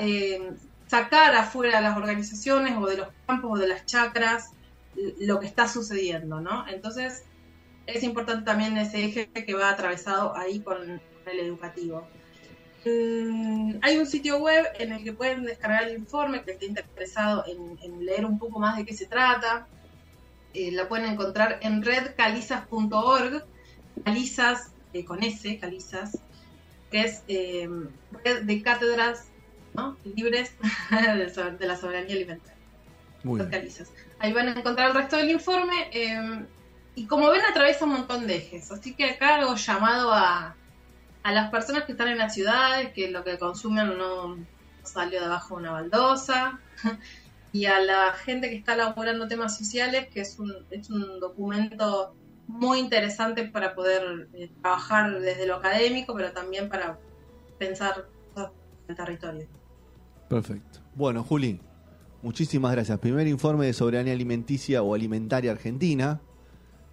eh, 0.00 0.54
sacar 0.88 1.36
afuera 1.36 1.76
de 1.76 1.84
las 1.84 1.96
organizaciones 1.96 2.76
o 2.76 2.86
de 2.86 2.96
los 2.96 3.08
campos 3.28 3.52
o 3.52 3.56
de 3.60 3.68
las 3.68 3.86
chacras 3.86 4.50
lo 5.20 5.38
que 5.38 5.46
está 5.46 5.68
sucediendo, 5.68 6.40
¿no? 6.40 6.66
Entonces, 6.66 7.22
es 7.86 8.02
importante 8.02 8.44
también 8.44 8.76
ese 8.76 9.04
eje 9.04 9.28
que 9.28 9.54
va 9.54 9.70
atravesado 9.70 10.36
ahí 10.36 10.58
con 10.60 11.00
el 11.26 11.38
educativo. 11.38 12.08
Mm, 12.84 13.76
hay 13.82 13.98
un 13.98 14.06
sitio 14.06 14.38
web 14.38 14.66
en 14.80 14.92
el 14.92 15.04
que 15.04 15.12
pueden 15.12 15.44
descargar 15.44 15.84
el 15.84 15.94
informe 15.94 16.42
que 16.42 16.52
esté 16.52 16.66
interesado 16.66 17.44
en 17.46 18.04
leer 18.04 18.26
un 18.26 18.36
poco 18.40 18.58
más 18.58 18.76
de 18.76 18.84
qué 18.84 18.94
se 18.94 19.06
trata. 19.06 19.68
Eh, 20.54 20.70
la 20.72 20.88
pueden 20.88 21.06
encontrar 21.06 21.58
en 21.62 21.82
redcalizas.org, 21.82 23.44
calizas 24.04 24.72
eh, 24.92 25.04
con 25.04 25.22
S, 25.22 25.58
calizas, 25.58 26.18
que 26.90 27.00
es 27.02 27.24
eh, 27.28 27.68
red 28.24 28.42
de 28.44 28.62
cátedras 28.62 29.32
¿no? 29.74 29.98
libres 30.04 30.54
de 30.90 31.66
la 31.66 31.76
soberanía 31.76 32.14
alimentaria. 32.14 32.54
Muy 33.24 33.40
Red 33.40 33.48
bien. 33.48 33.60
Calizas. 33.60 33.92
Ahí 34.18 34.32
van 34.32 34.48
a 34.48 34.52
encontrar 34.52 34.88
el 34.90 34.94
resto 34.94 35.16
del 35.16 35.30
informe. 35.30 35.88
eh, 35.92 36.46
y 36.94 37.06
como 37.06 37.30
ven, 37.30 37.42
atraviesa 37.42 37.84
un 37.86 37.92
montón 37.92 38.26
de 38.26 38.36
ejes. 38.36 38.70
Así 38.70 38.94
que 38.94 39.06
acá 39.10 39.36
hago 39.36 39.56
llamado 39.56 40.12
a, 40.12 40.54
a 41.24 41.32
las 41.32 41.50
personas 41.50 41.84
que 41.84 41.92
están 41.92 42.08
en 42.08 42.18
las 42.18 42.34
ciudades, 42.34 42.92
que 42.92 43.10
lo 43.10 43.24
que 43.24 43.38
consumen 43.38 43.98
no 43.98 44.36
salió 44.84 45.18
de 45.20 45.26
abajo 45.26 45.56
de 45.56 45.62
una 45.62 45.72
baldosa. 45.72 46.60
Y 47.54 47.66
a 47.66 47.78
la 47.78 48.12
gente 48.14 48.50
que 48.50 48.56
está 48.56 48.74
elaborando 48.74 49.28
temas 49.28 49.56
sociales, 49.56 50.08
que 50.12 50.22
es 50.22 50.40
un, 50.40 50.52
es 50.72 50.90
un 50.90 51.20
documento 51.20 52.12
muy 52.48 52.80
interesante 52.80 53.44
para 53.44 53.76
poder 53.76 54.28
eh, 54.34 54.50
trabajar 54.60 55.20
desde 55.20 55.46
lo 55.46 55.54
académico, 55.54 56.14
pero 56.16 56.32
también 56.32 56.68
para 56.68 56.98
pensar 57.56 58.08
cosas 58.34 58.50
en 58.50 58.90
el 58.90 58.96
territorio. 58.96 59.46
Perfecto. 60.28 60.80
Bueno, 60.96 61.22
Juli, 61.22 61.60
muchísimas 62.22 62.72
gracias. 62.72 62.98
Primer 62.98 63.28
informe 63.28 63.66
de 63.66 63.72
soberanía 63.72 64.14
alimenticia 64.14 64.82
o 64.82 64.92
alimentaria 64.92 65.52
argentina, 65.52 66.20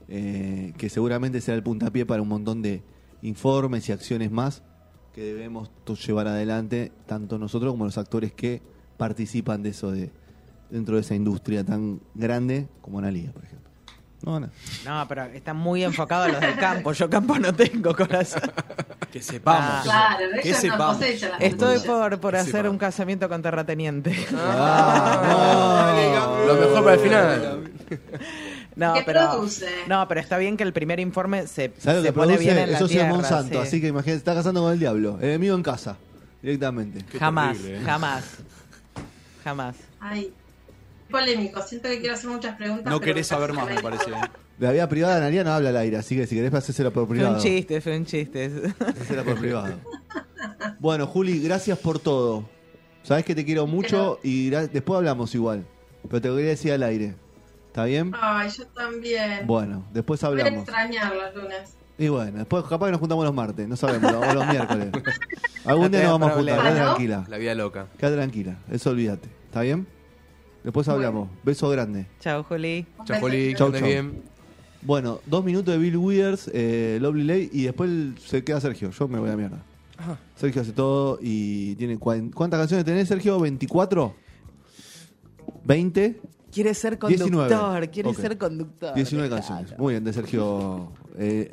eh, 0.09 0.73
que 0.77 0.89
seguramente 0.89 1.41
será 1.41 1.57
el 1.57 1.63
puntapié 1.63 2.05
para 2.05 2.21
un 2.21 2.27
montón 2.27 2.61
de 2.61 2.83
informes 3.23 3.89
y 3.89 3.93
acciones 3.93 4.29
más 4.29 4.61
que 5.11 5.23
debemos 5.23 5.71
llevar 6.05 6.27
adelante, 6.27 6.91
tanto 7.07 7.39
nosotros 7.39 7.73
como 7.73 7.85
los 7.85 7.97
actores 7.97 8.31
que 8.31 8.61
participan 8.97 9.63
de 9.63 9.69
eso 9.69 9.89
de, 9.89 10.11
dentro 10.71 10.95
de 10.95 11.01
esa 11.01 11.15
industria 11.15 11.63
tan 11.63 11.99
grande 12.15 12.67
como 12.81 12.99
Analia, 12.99 13.31
por 13.31 13.43
ejemplo. 13.43 13.69
No 14.23 14.33
gana. 14.33 14.49
No, 14.85 15.05
pero 15.07 15.23
están 15.25 15.57
muy 15.57 15.83
enfocados 15.83 16.29
a 16.29 16.31
los 16.31 16.41
del 16.41 16.55
campo. 16.57 16.91
Yo 16.93 17.09
campo 17.09 17.37
no 17.39 17.53
tengo 17.53 17.95
corazón. 17.95 18.51
Que 19.11 19.21
sepamos. 19.21 19.61
Ah. 19.63 19.81
Claro, 19.83 20.25
que 20.41 20.49
ellos 20.49 20.63
no 20.63 20.71
sepamos. 20.71 20.97
cosechan 20.97 21.31
las 21.31 21.41
Estoy 21.41 21.79
por, 21.79 22.19
por 22.19 22.35
hacer 22.35 22.69
un 22.69 22.77
casamiento 22.77 23.27
con 23.27 23.41
terrateniente. 23.41 24.15
Ah, 24.35 25.93
Lo 26.47 26.55
mejor 26.55 26.83
para 26.83 26.93
el 26.95 26.99
final. 26.99 27.71
No, 28.75 28.93
¿Qué 28.93 29.03
pero, 29.05 29.29
produce? 29.31 29.67
no, 29.87 30.07
pero 30.07 30.21
está 30.21 30.37
bien 30.37 30.55
que 30.55 30.63
el 30.63 30.71
primer 30.71 30.99
informe 30.99 31.45
se, 31.47 31.73
¿Sabes 31.77 31.97
lo 31.97 32.01
se 32.03 32.07
que 32.09 32.13
pone 32.13 32.37
bien 32.37 32.57
en 32.57 32.71
la 32.71 32.77
Eso 32.77 32.87
sí 32.87 32.93
tierra. 32.93 33.09
es 33.09 33.15
Monsanto, 33.15 33.61
sí. 33.61 33.67
así 33.67 33.81
que 33.81 33.87
imagínate, 33.87 34.17
está 34.17 34.33
casando 34.33 34.61
con 34.61 34.71
el 34.71 34.79
diablo. 34.79 35.17
El 35.19 35.29
enemigo 35.29 35.55
en 35.55 35.63
casa, 35.63 35.97
directamente. 36.41 37.03
Qué 37.11 37.19
Jamás, 37.19 37.57
terrible, 37.57 37.79
¿eh? 37.79 37.83
jamás. 37.85 38.23
Jamás. 39.43 39.75
Ay, 39.99 40.31
polémico. 41.11 41.61
Siento 41.61 41.89
que 41.89 41.99
quiero 41.99 42.15
hacer 42.15 42.29
muchas 42.29 42.55
preguntas. 42.55 42.85
No 42.85 42.99
pero 42.99 43.13
querés 43.13 43.27
saber 43.27 43.53
más, 43.53 43.67
me 43.67 43.81
parece. 43.81 44.11
La 44.57 44.71
vida 44.71 44.87
privada 44.89 45.15
de 45.15 45.21
Analia 45.21 45.43
no 45.43 45.51
habla 45.51 45.69
al 45.69 45.77
aire, 45.77 45.97
así 45.97 46.15
que 46.15 46.25
si 46.27 46.35
querés 46.35 46.53
hacéselo 46.53 46.91
por 46.93 47.07
Fue 47.07 47.15
privado. 47.15 47.35
un 47.35 47.41
chiste, 47.41 47.81
fue 47.81 47.97
un 47.97 48.05
chiste. 48.05 48.51
Hacéselo 48.79 49.23
por 49.25 49.39
privado. 49.39 49.73
Bueno, 50.79 51.05
Juli, 51.07 51.41
gracias 51.43 51.77
por 51.79 51.99
todo. 51.99 52.49
Sabes 53.03 53.25
que 53.25 53.35
te 53.35 53.45
quiero 53.45 53.67
mucho 53.67 54.19
y 54.23 54.49
después 54.49 54.97
hablamos 54.97 55.33
igual. 55.35 55.65
Pero 56.09 56.21
te 56.21 56.27
lo 56.29 56.35
quería 56.35 56.49
decir 56.51 56.71
al 56.71 56.83
aire. 56.83 57.15
¿Está 57.67 57.85
bien? 57.85 58.11
Ay, 58.19 58.49
yo 58.49 58.65
también. 58.67 59.45
Bueno, 59.47 59.85
después 59.93 60.19
Voy 60.21 60.27
a 60.27 60.29
hablamos. 60.31 60.63
extrañar 60.63 61.15
los 61.15 61.35
lunes. 61.35 61.75
Y 61.97 62.07
bueno, 62.09 62.39
después 62.39 62.63
capaz 62.65 62.87
que 62.87 62.91
nos 62.91 62.99
juntamos 62.99 63.23
los 63.25 63.33
martes, 63.33 63.67
no 63.67 63.75
sabemos, 63.75 64.11
o 64.11 64.33
los 64.33 64.47
miércoles. 64.47 64.87
Algún 65.65 65.91
No 65.91 65.97
día 65.97 66.03
nos 66.09 66.19
vamos 66.19 66.31
a 66.31 66.33
juntar, 66.35 66.63
¿no? 66.63 66.71
tranquila. 66.73 67.25
La 67.29 67.37
vida 67.37 67.53
loca. 67.55 67.87
Quédate 67.97 68.15
tranquila, 68.17 68.57
eso 68.71 68.89
olvídate. 68.89 69.29
¿Está 69.45 69.61
bien? 69.61 69.87
Después 70.63 70.87
hablamos. 70.87 71.29
Beso 71.43 71.69
grande. 71.69 72.05
Chao, 72.19 72.43
Juli. 72.43 72.85
Beso. 73.07 73.19
Juli, 73.19 73.49
que 73.49 73.55
Chau, 73.55 73.71
chau. 73.71 73.81
bien. 73.81 74.21
Bueno, 74.83 75.19
dos 75.25 75.43
minutos 75.43 75.73
de 75.73 75.79
Bill 75.79 75.97
Withers, 75.97 76.49
eh, 76.53 76.97
Lovely 77.01 77.23
Lay, 77.23 77.49
y 77.53 77.63
después 77.63 77.89
se 78.25 78.43
queda 78.43 78.59
Sergio. 78.59 78.89
Yo 78.91 79.07
me 79.07 79.19
voy 79.19 79.29
a 79.29 79.35
mierda. 79.37 79.63
Ajá. 79.97 80.17
Sergio 80.35 80.61
hace 80.63 80.71
todo 80.71 81.19
y 81.21 81.75
tiene. 81.75 81.97
¿Cuántas 81.99 82.59
canciones 82.59 82.85
tenés, 82.85 83.07
Sergio? 83.07 83.39
¿24? 83.39 84.13
¿20? 85.65 86.17
Quiere 86.51 86.73
ser 86.73 86.97
19. 86.99 87.47
conductor, 87.49 87.89
quiere 87.91 88.09
Ok. 88.09 88.15
ser 88.17 88.37
conductor. 88.37 88.93
19 88.95 89.29
Claro. 89.29 89.43
canciones. 89.45 89.79
Muy 89.79 89.93
bien, 89.93 90.03
de 90.03 90.13
Sergio 90.13 90.91
eh. 91.17 91.49